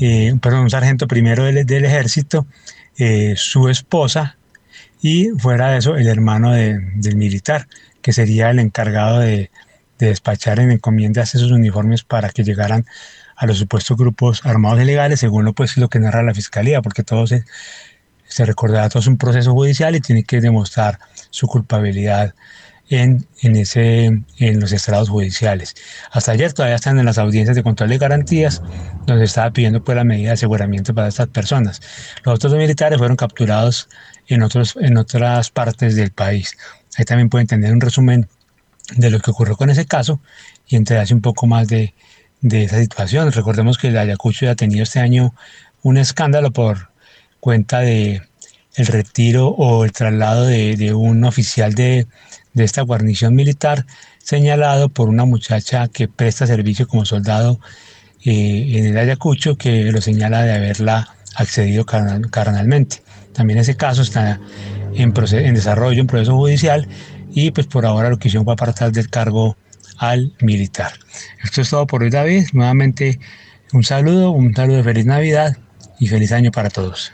[0.00, 2.46] eh, perdón, un sargento primero del, del ejército,
[2.98, 4.36] eh, su esposa
[5.00, 7.66] y fuera de eso el hermano de- del militar,
[8.00, 9.50] que sería el encargado de,
[9.98, 12.86] de despachar en encomiendas esos uniformes para que llegaran
[13.42, 17.02] a los supuestos grupos armados ilegales, según lo, pues, lo que narra la fiscalía, porque
[17.02, 17.44] todo se,
[18.28, 21.00] se recordará, todo es un proceso judicial y tiene que demostrar
[21.30, 22.36] su culpabilidad
[22.88, 24.04] en, en, ese,
[24.38, 25.74] en los estrados judiciales.
[26.12, 28.62] Hasta ayer todavía están en las audiencias de control de garantías,
[29.06, 31.80] donde estaba pidiendo pues, la medida de aseguramiento para estas personas.
[32.22, 33.88] Los otros militares fueron capturados
[34.28, 36.56] en, otros, en otras partes del país.
[36.96, 38.28] Ahí también pueden tener un resumen
[38.94, 40.20] de lo que ocurrió con ese caso
[40.68, 41.92] y enterarse un poco más de,
[42.42, 43.32] de esa situación.
[43.32, 45.34] Recordemos que el Ayacucho ya ha tenido este año
[45.82, 46.90] un escándalo por
[47.40, 48.22] cuenta de
[48.74, 52.06] el retiro o el traslado de, de un oficial de,
[52.54, 53.86] de esta guarnición militar
[54.18, 57.60] señalado por una muchacha que presta servicio como soldado
[58.24, 63.02] eh, en el Ayacucho que lo señala de haberla accedido carnal- carnalmente.
[63.32, 64.40] También ese caso está
[64.94, 66.86] en, proce- en desarrollo, en proceso judicial
[67.34, 69.56] y pues por ahora lo que hicieron fue apartar del cargo
[70.02, 70.90] al militar.
[71.44, 72.48] Esto es todo por hoy David.
[72.52, 73.20] Nuevamente
[73.72, 75.56] un saludo, un saludo de feliz Navidad
[76.00, 77.12] y feliz año para todos.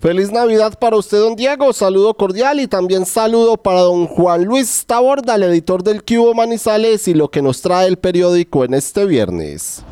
[0.00, 1.72] Feliz Navidad para usted, don Diego.
[1.72, 7.06] Saludo cordial y también saludo para don Juan Luis Taborda, el editor del Cubo Manizales
[7.06, 9.84] y lo que nos trae el periódico en este viernes.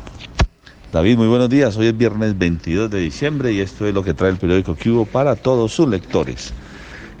[0.91, 1.77] David, muy buenos días.
[1.77, 5.05] Hoy es viernes 22 de diciembre y esto es lo que trae el periódico Cubo
[5.05, 6.51] para todos sus lectores.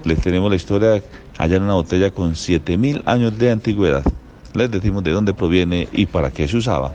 [0.03, 1.01] Les tenemos la historia
[1.37, 4.03] allá en una botella con 7000 años de antigüedad.
[4.53, 6.93] Les decimos de dónde proviene y para qué se usaba.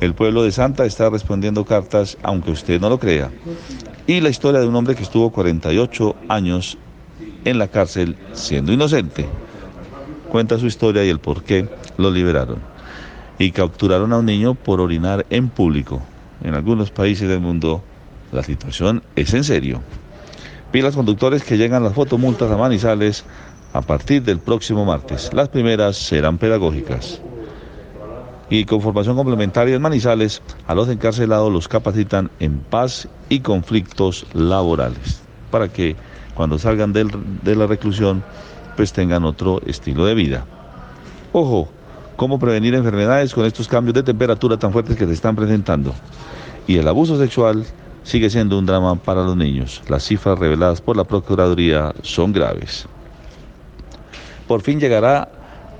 [0.00, 3.30] El pueblo de Santa está respondiendo cartas, aunque usted no lo crea.
[4.06, 6.78] Y la historia de un hombre que estuvo 48 años
[7.44, 9.26] en la cárcel siendo inocente.
[10.28, 12.58] Cuenta su historia y el por qué lo liberaron.
[13.38, 16.02] Y capturaron a un niño por orinar en público.
[16.42, 17.82] En algunos países del mundo
[18.32, 19.80] la situación es en serio.
[20.72, 23.24] Pilas conductores que llegan las fotomultas a Manizales
[23.76, 25.30] a partir del próximo martes.
[25.34, 27.20] Las primeras serán pedagógicas.
[28.48, 34.24] Y con formación complementaria en Manizales, a los encarcelados los capacitan en paz y conflictos
[34.32, 35.20] laborales,
[35.50, 35.96] para que
[36.34, 37.10] cuando salgan del-
[37.42, 38.22] de la reclusión,
[38.76, 40.46] pues tengan otro estilo de vida.
[41.32, 41.68] Ojo,
[42.16, 45.92] cómo prevenir enfermedades con estos cambios de temperatura tan fuertes que se están presentando.
[46.66, 47.66] Y el abuso sexual
[48.04, 49.82] sigue siendo un drama para los niños.
[49.88, 52.86] Las cifras reveladas por la Procuraduría son graves.
[54.46, 55.28] Por fin llegará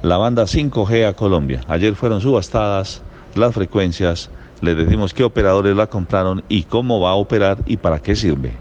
[0.02, 1.60] la banda 5G a Colombia.
[1.68, 3.02] Ayer fueron subastadas
[3.34, 4.30] las frecuencias
[4.60, 8.52] les decimos qué operadores la compraron y cómo va a operar y para qué sirve.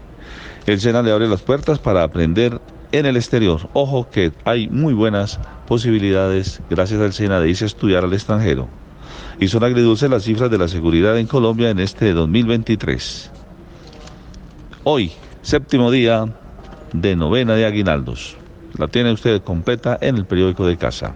[0.66, 2.60] El SENA le abre las puertas para aprender
[2.92, 3.68] en el exterior.
[3.72, 8.68] Ojo que hay muy buenas posibilidades, gracias al SENA, de irse a estudiar al extranjero.
[9.40, 13.30] Y son agridulces las cifras de la seguridad en Colombia en este 2023.
[14.84, 15.12] Hoy,
[15.42, 16.26] séptimo día
[16.92, 18.36] de novena de aguinaldos.
[18.78, 21.14] La tiene usted completa en el periódico de casa.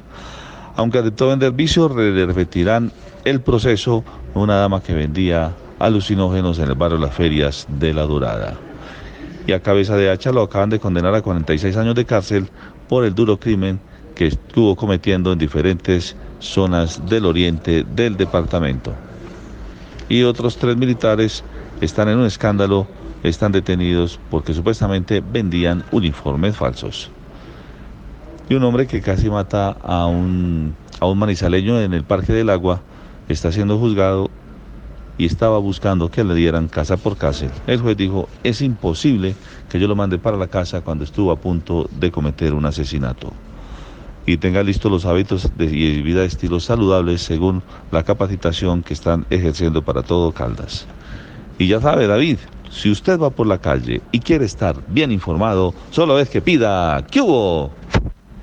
[0.76, 2.90] Aunque aceptó vender vicio, le repetirán
[3.24, 4.02] el proceso
[4.34, 8.54] una dama que vendía alucinógenos en el barrio Las Ferias de La Dorada.
[9.46, 12.48] Y a cabeza de hacha lo acaban de condenar a 46 años de cárcel
[12.88, 13.80] por el duro crimen
[14.14, 18.92] que estuvo cometiendo en diferentes zonas del oriente del departamento.
[20.08, 21.44] Y otros tres militares
[21.80, 22.86] están en un escándalo,
[23.22, 27.10] están detenidos porque supuestamente vendían uniformes falsos.
[28.50, 32.50] Y un hombre que casi mata a un, a un manizaleño en el Parque del
[32.50, 32.82] Agua
[33.28, 34.28] está siendo juzgado
[35.16, 37.52] y estaba buscando que le dieran casa por cárcel.
[37.68, 39.36] El juez dijo, es imposible
[39.68, 43.32] que yo lo mande para la casa cuando estuvo a punto de cometer un asesinato.
[44.26, 47.62] Y tenga listos los hábitos de vida de estilos saludables según
[47.92, 50.88] la capacitación que están ejerciendo para todo Caldas.
[51.56, 55.72] Y ya sabe, David, si usted va por la calle y quiere estar bien informado,
[55.92, 57.70] solo es que pida, ¿qué hubo?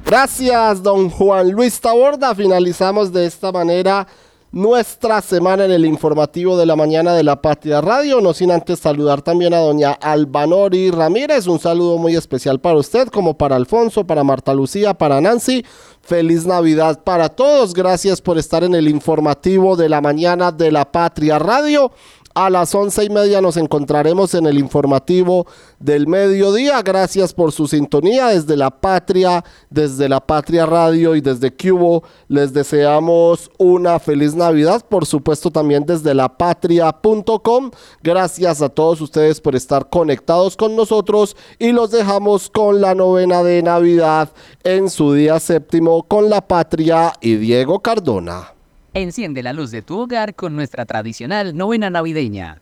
[0.08, 2.34] Gracias, don Juan Luis Taborda.
[2.34, 4.08] Finalizamos de esta manera
[4.54, 8.22] nuestra semana en el informativo de la mañana de la Patria Radio.
[8.22, 11.48] No sin antes saludar también a doña Albanori Ramírez.
[11.48, 15.66] Un saludo muy especial para usted, como para Alfonso, para Marta Lucía, para Nancy.
[16.02, 17.74] Feliz Navidad para todos.
[17.74, 21.92] Gracias por estar en el informativo de la mañana de la Patria Radio.
[22.40, 25.48] A las once y media nos encontraremos en el informativo
[25.80, 26.84] del mediodía.
[26.84, 32.04] Gracias por su sintonía desde la Patria, desde la Patria Radio y desde Cubo.
[32.28, 37.72] Les deseamos una feliz Navidad, por supuesto también desde lapatria.com.
[38.04, 43.42] Gracias a todos ustedes por estar conectados con nosotros y los dejamos con la novena
[43.42, 44.32] de Navidad
[44.64, 48.57] en su día séptimo con la Patria y Diego Cardona.
[48.98, 52.60] Enciende la luz de tu hogar con nuestra tradicional novena navideña.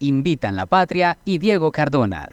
[0.00, 2.28] Invitan la patria y Diego Cardona.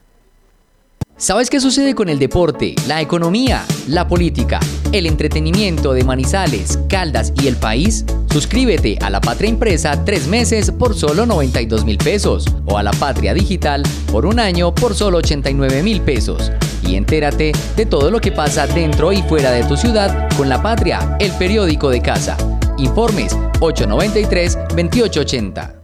[1.17, 4.59] ¿Sabes qué sucede con el deporte, la economía, la política,
[4.91, 8.03] el entretenimiento de Manizales, Caldas y el país?
[8.31, 12.91] Suscríbete a La Patria Impresa tres meses por solo 92 mil pesos o a La
[12.93, 16.51] Patria Digital por un año por solo 89 mil pesos.
[16.81, 20.63] Y entérate de todo lo que pasa dentro y fuera de tu ciudad con La
[20.63, 22.35] Patria, el periódico de casa.
[22.77, 25.81] Informes 893-2880.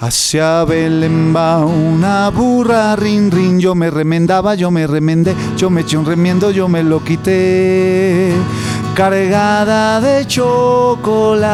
[0.00, 5.82] Hacia Belén va una burra, rin, rin, yo me remendaba, yo me remendé, yo me
[5.82, 8.32] eché un remiendo, yo me lo quité.
[8.96, 11.52] Cargada de chocolate,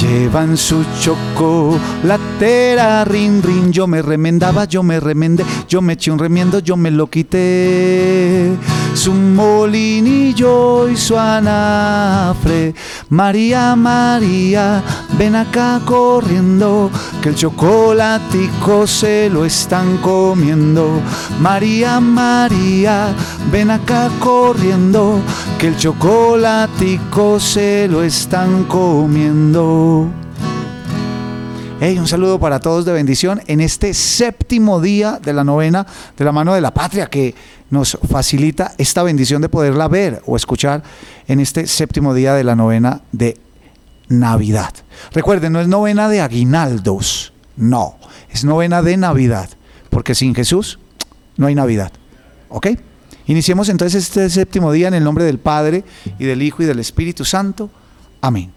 [0.00, 6.18] llevan su chocolatera, rin, rin, yo me remendaba, yo me remendé, yo me eché un
[6.18, 8.56] remiendo, yo me lo quité.
[9.00, 12.74] Su molinillo y su anafre,
[13.08, 14.82] María, María,
[15.16, 16.90] ven acá corriendo,
[17.22, 21.00] que el chocolatico se lo están comiendo.
[21.40, 23.14] María, María,
[23.50, 25.18] ven acá corriendo,
[25.58, 30.10] que el chocolatico se lo están comiendo.
[31.82, 36.26] Hey, un saludo para todos de bendición en este séptimo día de la novena de
[36.26, 37.34] la mano de la patria que
[37.70, 40.82] nos facilita esta bendición de poderla ver o escuchar
[41.28, 43.38] en este séptimo día de la novena de
[44.08, 44.74] Navidad.
[45.12, 47.96] Recuerden, no es novena de aguinaldos, no,
[48.30, 49.48] es novena de Navidad,
[49.88, 50.78] porque sin Jesús
[51.36, 51.92] no hay Navidad.
[52.48, 52.68] ¿Ok?
[53.26, 55.84] Iniciemos entonces este séptimo día en el nombre del Padre
[56.18, 57.70] y del Hijo y del Espíritu Santo.
[58.20, 58.52] Amén.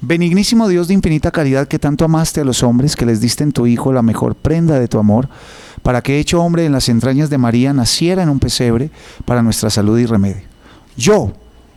[0.00, 3.52] Benignísimo Dios de infinita caridad que tanto amaste a los hombres, que les diste en
[3.52, 5.28] tu Hijo la mejor prenda de tu amor,
[5.86, 8.90] para que hecho hombre en las entrañas de María naciera en un pesebre
[9.24, 10.42] para nuestra salud y remedio.
[10.96, 11.30] Yo,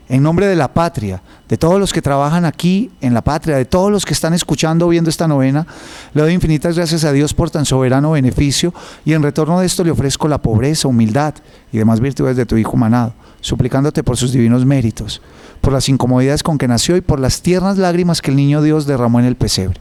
[0.07, 3.65] en nombre de la patria, de todos los que trabajan aquí en la patria, de
[3.65, 5.67] todos los que están escuchando viendo esta novena,
[6.15, 8.73] le doy infinitas gracias a Dios por tan soberano beneficio
[9.05, 11.35] y en retorno de esto le ofrezco la pobreza, humildad
[11.71, 15.21] y demás virtudes de tu Hijo manado, suplicándote por sus divinos méritos,
[15.61, 18.87] por las incomodidades con que nació y por las tiernas lágrimas que el niño Dios
[18.87, 19.79] derramó en el pesebre.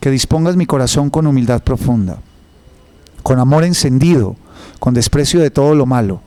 [0.00, 2.18] Que dispongas mi corazón con humildad profunda,
[3.24, 4.36] con amor encendido,
[4.78, 6.20] con desprecio de todo lo malo,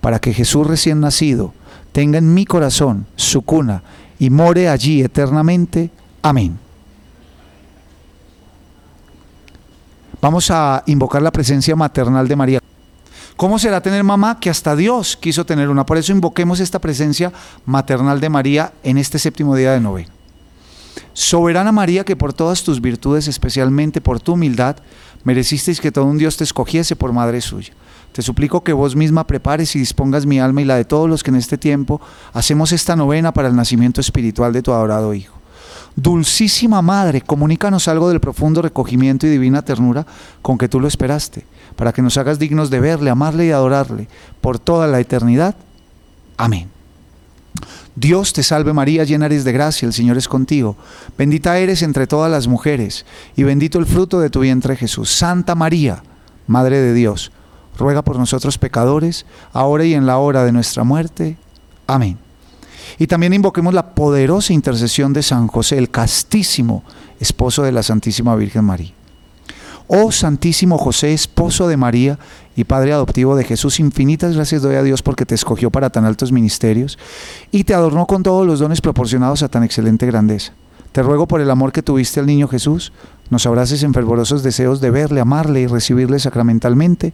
[0.00, 1.52] para que Jesús recién nacido,
[1.92, 3.82] tenga en mi corazón su cuna
[4.20, 5.90] y more allí eternamente.
[6.22, 6.56] Amén.
[10.22, 12.60] Vamos a invocar la presencia maternal de María.
[13.36, 14.38] ¿Cómo será tener mamá?
[14.38, 15.84] Que hasta Dios quiso tener una.
[15.84, 17.32] Por eso invoquemos esta presencia
[17.66, 20.10] maternal de María en este séptimo día de novena.
[21.14, 24.76] Soberana María, que por todas tus virtudes, especialmente por tu humildad,
[25.24, 27.72] merecisteis que todo un Dios te escogiese por madre suya.
[28.12, 31.22] Te suplico que vos misma prepares y dispongas mi alma y la de todos los
[31.22, 32.00] que en este tiempo
[32.32, 35.34] hacemos esta novena para el nacimiento espiritual de tu adorado Hijo.
[35.96, 40.06] Dulcísima Madre, comunícanos algo del profundo recogimiento y divina ternura
[40.42, 41.44] con que tú lo esperaste,
[41.76, 44.08] para que nos hagas dignos de verle, amarle y adorarle
[44.40, 45.54] por toda la eternidad.
[46.36, 46.73] Amén.
[47.96, 50.76] Dios te salve María, llena eres de gracia, el Señor es contigo.
[51.16, 53.06] Bendita eres entre todas las mujeres,
[53.36, 55.10] y bendito el fruto de tu vientre Jesús.
[55.10, 56.02] Santa María,
[56.46, 57.30] Madre de Dios,
[57.78, 61.36] ruega por nosotros pecadores, ahora y en la hora de nuestra muerte.
[61.86, 62.18] Amén.
[62.98, 66.84] Y también invoquemos la poderosa intercesión de San José, el castísimo
[67.20, 68.92] esposo de la Santísima Virgen María.
[69.86, 72.18] Oh Santísimo José, esposo de María
[72.56, 76.04] y Padre adoptivo de Jesús, infinitas gracias doy a Dios porque te escogió para tan
[76.04, 76.98] altos ministerios
[77.50, 80.52] y te adornó con todos los dones proporcionados a tan excelente grandeza.
[80.92, 82.92] Te ruego por el amor que tuviste al niño Jesús,
[83.28, 87.12] nos abraces en fervorosos deseos de verle, amarle y recibirle sacramentalmente,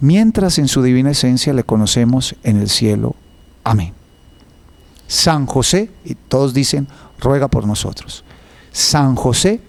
[0.00, 3.14] mientras en su divina esencia le conocemos en el cielo.
[3.62, 3.92] Amén.
[5.06, 6.88] San José, y todos dicen,
[7.20, 8.24] ruega por nosotros.
[8.72, 9.60] San José,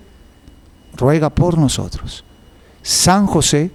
[0.95, 2.23] ruega por nosotros.
[2.83, 3.71] San José,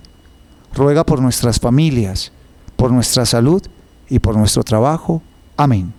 [0.77, 2.31] ruega por nuestras familias,
[2.77, 3.63] por nuestra salud
[4.09, 5.23] y por nuestro trabajo.
[5.57, 5.93] Amén.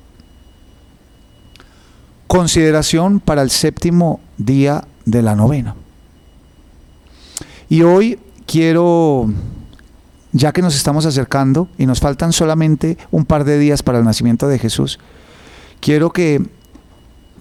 [2.28, 5.76] Consideración para el séptimo día de la novena.
[7.70, 9.28] Y hoy quiero,
[10.32, 14.06] ya que nos estamos acercando y nos faltan solamente un par de días para el
[14.06, 15.00] nacimiento de Jesús,
[15.80, 16.46] quiero que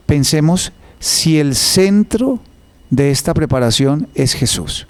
[0.07, 2.41] pensemos si el centro
[2.91, 4.87] de esta preparación es Jesús.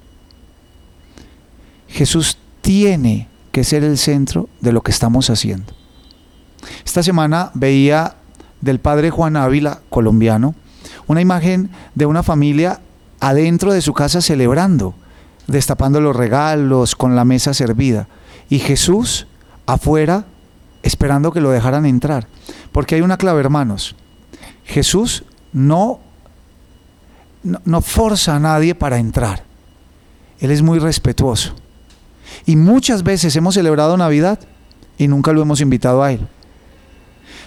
[1.88, 5.72] Jesús tiene que ser el centro de lo que estamos haciendo.
[6.84, 8.16] Esta semana veía
[8.60, 10.54] del padre Juan Ávila, colombiano,
[11.06, 12.80] una imagen de una familia
[13.20, 14.94] adentro de su casa celebrando,
[15.46, 18.08] destapando los regalos, con la mesa servida,
[18.48, 19.26] y Jesús
[19.66, 20.26] afuera
[20.82, 22.28] esperando que lo dejaran entrar.
[22.72, 23.96] Porque hay una clave, hermanos.
[24.64, 26.00] Jesús no,
[27.42, 29.44] no, no forza a nadie para entrar.
[30.38, 31.54] Él es muy respetuoso.
[32.47, 34.39] Y muchas veces hemos celebrado Navidad
[34.97, 36.20] y nunca lo hemos invitado a Él.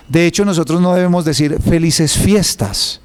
[0.10, 3.00] De hecho, nosotros no debemos decir felices fiestas.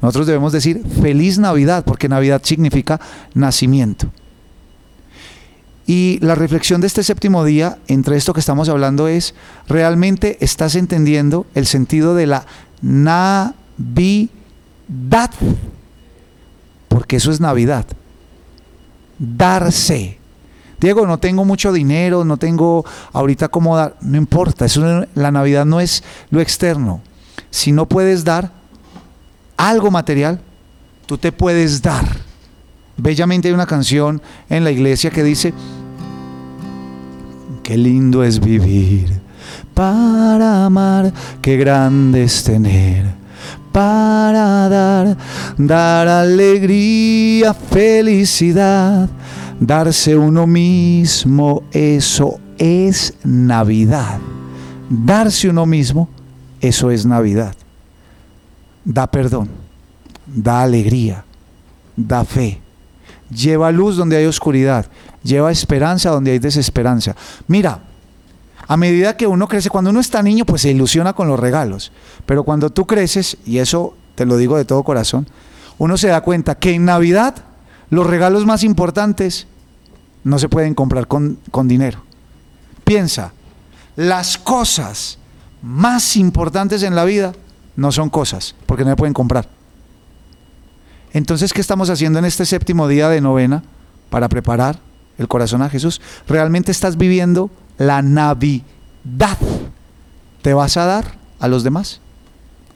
[0.00, 3.00] Nosotros debemos decir feliz Navidad, porque Navidad significa
[3.34, 4.10] nacimiento.
[5.86, 9.34] Y la reflexión de este séptimo día, entre esto que estamos hablando, es,
[9.68, 12.46] ¿realmente estás entendiendo el sentido de la
[12.82, 13.52] Navidad?
[16.88, 17.86] Porque eso es Navidad.
[19.18, 20.18] Darse.
[20.80, 23.96] Diego, no tengo mucho dinero, no tengo ahorita cómo dar.
[24.00, 24.66] No importa,
[25.14, 27.00] la Navidad no es lo externo.
[27.50, 28.52] Si no puedes dar
[29.56, 30.40] algo material,
[31.06, 32.04] tú te puedes dar.
[32.96, 35.52] Bellamente hay una canción en la iglesia que dice,
[37.62, 39.20] qué lindo es vivir
[39.74, 41.12] para amar,
[41.42, 43.26] qué grande es tener
[43.76, 45.16] para dar,
[45.58, 49.06] dar alegría, felicidad,
[49.60, 54.18] darse uno mismo, eso es Navidad.
[54.88, 56.08] Darse uno mismo,
[56.60, 57.54] eso es Navidad.
[58.84, 59.48] Da perdón,
[60.26, 61.24] da alegría,
[61.96, 62.60] da fe,
[63.30, 64.86] lleva luz donde hay oscuridad,
[65.24, 67.16] lleva esperanza donde hay desesperanza.
[67.48, 67.80] Mira,
[68.68, 71.92] a medida que uno crece, cuando uno está niño, pues se ilusiona con los regalos.
[72.26, 75.26] Pero cuando tú creces, y eso te lo digo de todo corazón,
[75.78, 77.34] uno se da cuenta que en Navidad
[77.90, 79.46] los regalos más importantes
[80.24, 82.02] no se pueden comprar con, con dinero.
[82.84, 83.32] Piensa,
[83.94, 85.18] las cosas
[85.62, 87.32] más importantes en la vida
[87.76, 89.48] no son cosas, porque no se pueden comprar.
[91.12, 93.62] Entonces, ¿qué estamos haciendo en este séptimo día de novena
[94.10, 94.80] para preparar
[95.16, 96.00] el corazón a Jesús?
[96.28, 98.66] ¿Realmente estás viviendo la Navidad?
[100.42, 102.00] ¿Te vas a dar a los demás?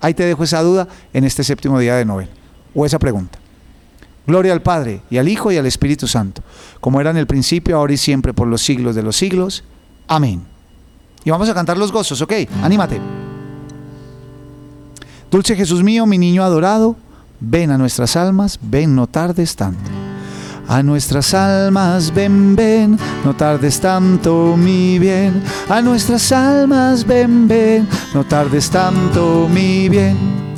[0.01, 2.31] Ahí te dejo esa duda en este séptimo día de novena,
[2.74, 3.40] o esa pregunta.
[4.27, 6.43] Gloria al Padre, y al Hijo, y al Espíritu Santo,
[6.81, 9.65] como era en el principio, ahora y siempre, por los siglos de los siglos.
[10.07, 10.43] Amén.
[11.25, 12.33] Y vamos a cantar los gozos, ¿ok?
[12.63, 13.01] Anímate.
[15.31, 16.97] Dulce Jesús mío, mi niño adorado,
[17.39, 19.91] ven a nuestras almas, ven, no tardes tanto.
[20.67, 25.43] A nuestras almas, ven, ven, no tardes tanto mi bien.
[25.69, 30.49] A nuestras almas, ven, ven, no tardes tanto mi bien.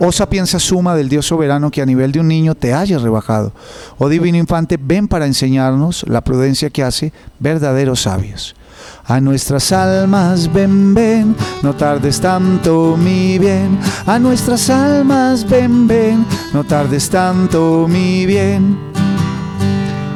[0.00, 3.52] Oh sapienza suma del Dios soberano que a nivel de un niño te haya rebajado.
[3.98, 8.56] Oh divino infante, ven para enseñarnos la prudencia que hace verdaderos sabios.
[9.06, 13.78] A nuestras almas, ven, ven, no tardes tanto mi bien.
[14.06, 18.76] A nuestras almas, ven, ven, no tardes tanto mi bien.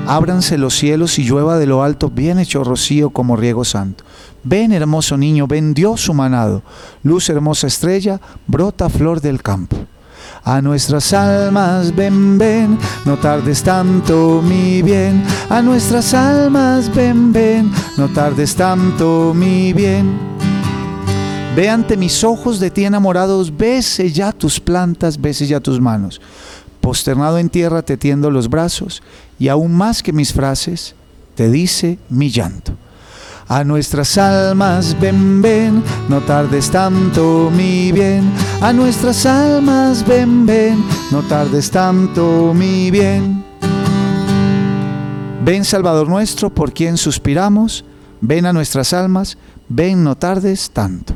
[0.07, 4.05] Ábranse los cielos y llueva de lo alto, bien hecho rocío como riego santo.
[4.49, 6.62] Ven, hermoso niño, ven Dios humanado.
[7.03, 9.77] Luz hermosa estrella, brota flor del campo.
[10.43, 15.23] A nuestras almas, ven, ven, no tardes tanto mi bien.
[15.51, 20.19] A nuestras almas, ven, ven, no tardes tanto mi bien.
[21.55, 26.23] Ve ante mis ojos de ti enamorados, bese ya tus plantas, bese ya tus manos.
[26.81, 29.03] Posternado en tierra te tiendo los brazos
[29.39, 30.95] y aún más que mis frases,
[31.35, 32.73] te dice mi llanto.
[33.51, 38.31] A nuestras almas, ven, ven, no tardes tanto mi bien.
[38.61, 43.43] A nuestras almas, ven, ven, no tardes tanto mi bien.
[45.43, 47.87] Ven Salvador nuestro, por quien suspiramos,
[48.20, 51.15] ven a nuestras almas, ven, no tardes tanto.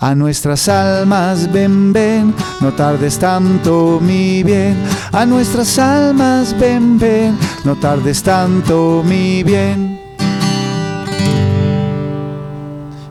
[0.00, 4.76] A nuestras almas, ven, ven, no tardes tanto mi bien.
[5.12, 9.95] A nuestras almas, ven, ven, no tardes tanto mi bien.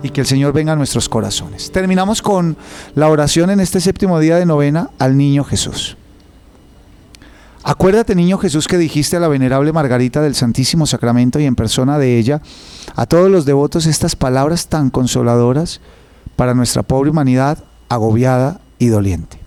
[0.05, 1.71] Y que el Señor venga a nuestros corazones.
[1.71, 2.55] Terminamos con
[2.93, 5.97] la oración en este séptimo día de novena al niño Jesús.
[7.63, 11.97] Acuérdate, niño Jesús, que dijiste a la venerable Margarita del Santísimo Sacramento y en persona
[11.97, 12.43] de ella,
[12.95, 15.81] a todos los devotos estas palabras tan consoladoras
[16.35, 17.57] para nuestra pobre humanidad
[17.89, 19.39] agobiada y doliente.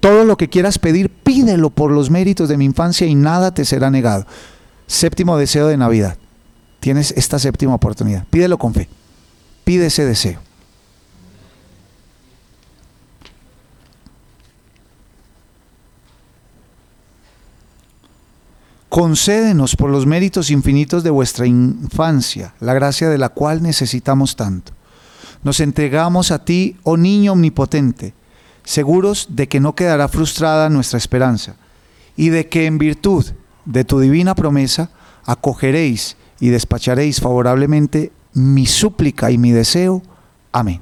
[0.00, 3.66] Todo lo que quieras pedir, pídelo por los méritos de mi infancia y nada te
[3.66, 4.24] será negado.
[4.86, 6.16] Séptimo deseo de Navidad.
[6.80, 8.24] Tienes esta séptima oportunidad.
[8.28, 8.88] Pídelo con fe.
[9.64, 10.40] Pide ese deseo.
[18.88, 24.72] Concédenos por los méritos infinitos de vuestra infancia, la gracia de la cual necesitamos tanto.
[25.44, 28.14] Nos entregamos a ti, oh niño omnipotente,
[28.64, 31.54] seguros de que no quedará frustrada nuestra esperanza
[32.16, 33.24] y de que en virtud
[33.66, 34.90] de tu divina promesa
[35.24, 40.02] acogeréis y despacharéis favorablemente mi súplica y mi deseo.
[40.52, 40.80] Amén.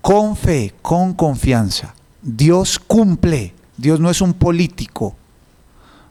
[0.00, 3.54] Con fe, con confianza, Dios cumple.
[3.76, 5.14] Dios no es un político.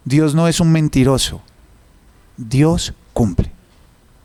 [0.06, 1.42] Dios no es un mentiroso.
[2.38, 3.52] Dios cumple.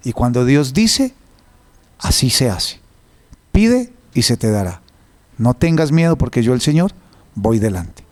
[0.05, 1.15] Y cuando Dios dice,
[1.99, 2.81] así se hace.
[3.53, 4.81] Pide y se te dará.
[5.39, 6.93] No tengas miedo porque yo el Señor
[7.35, 8.05] voy delante.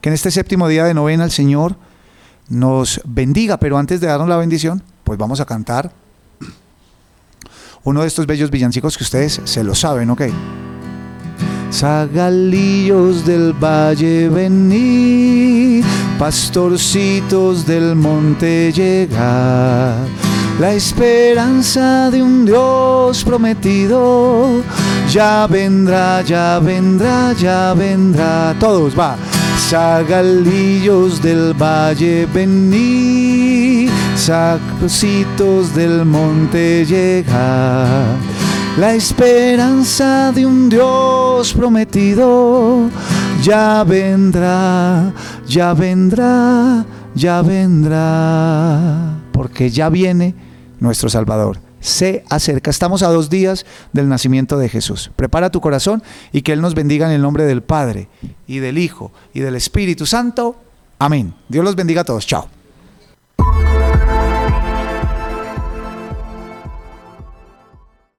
[0.00, 1.76] Que en este séptimo día de novena el Señor
[2.48, 5.92] nos bendiga, pero antes de darnos la bendición, pues vamos a cantar
[7.84, 10.22] uno de estos bellos villancicos que ustedes se lo saben, ¿ok?
[11.72, 15.84] Zagalillos del valle venid,
[16.18, 20.06] pastorcitos del monte llegar.
[20.58, 24.62] La esperanza de un Dios prometido
[25.10, 28.56] ya vendrá, ya vendrá, ya vendrá.
[28.58, 29.16] Todos va.
[29.58, 38.04] Zagalillos del valle venid, sacricitos del monte llegar.
[38.78, 42.90] La esperanza de un Dios prometido
[43.42, 45.12] ya vendrá,
[45.48, 46.84] ya vendrá,
[47.14, 50.34] ya vendrá, porque ya viene
[50.78, 51.65] nuestro Salvador.
[51.80, 52.70] Se acerca.
[52.70, 55.10] Estamos a dos días del nacimiento de Jesús.
[55.16, 58.08] Prepara tu corazón y que Él nos bendiga en el nombre del Padre
[58.46, 60.56] y del Hijo y del Espíritu Santo.
[60.98, 61.34] Amén.
[61.48, 62.26] Dios los bendiga a todos.
[62.26, 62.48] Chao.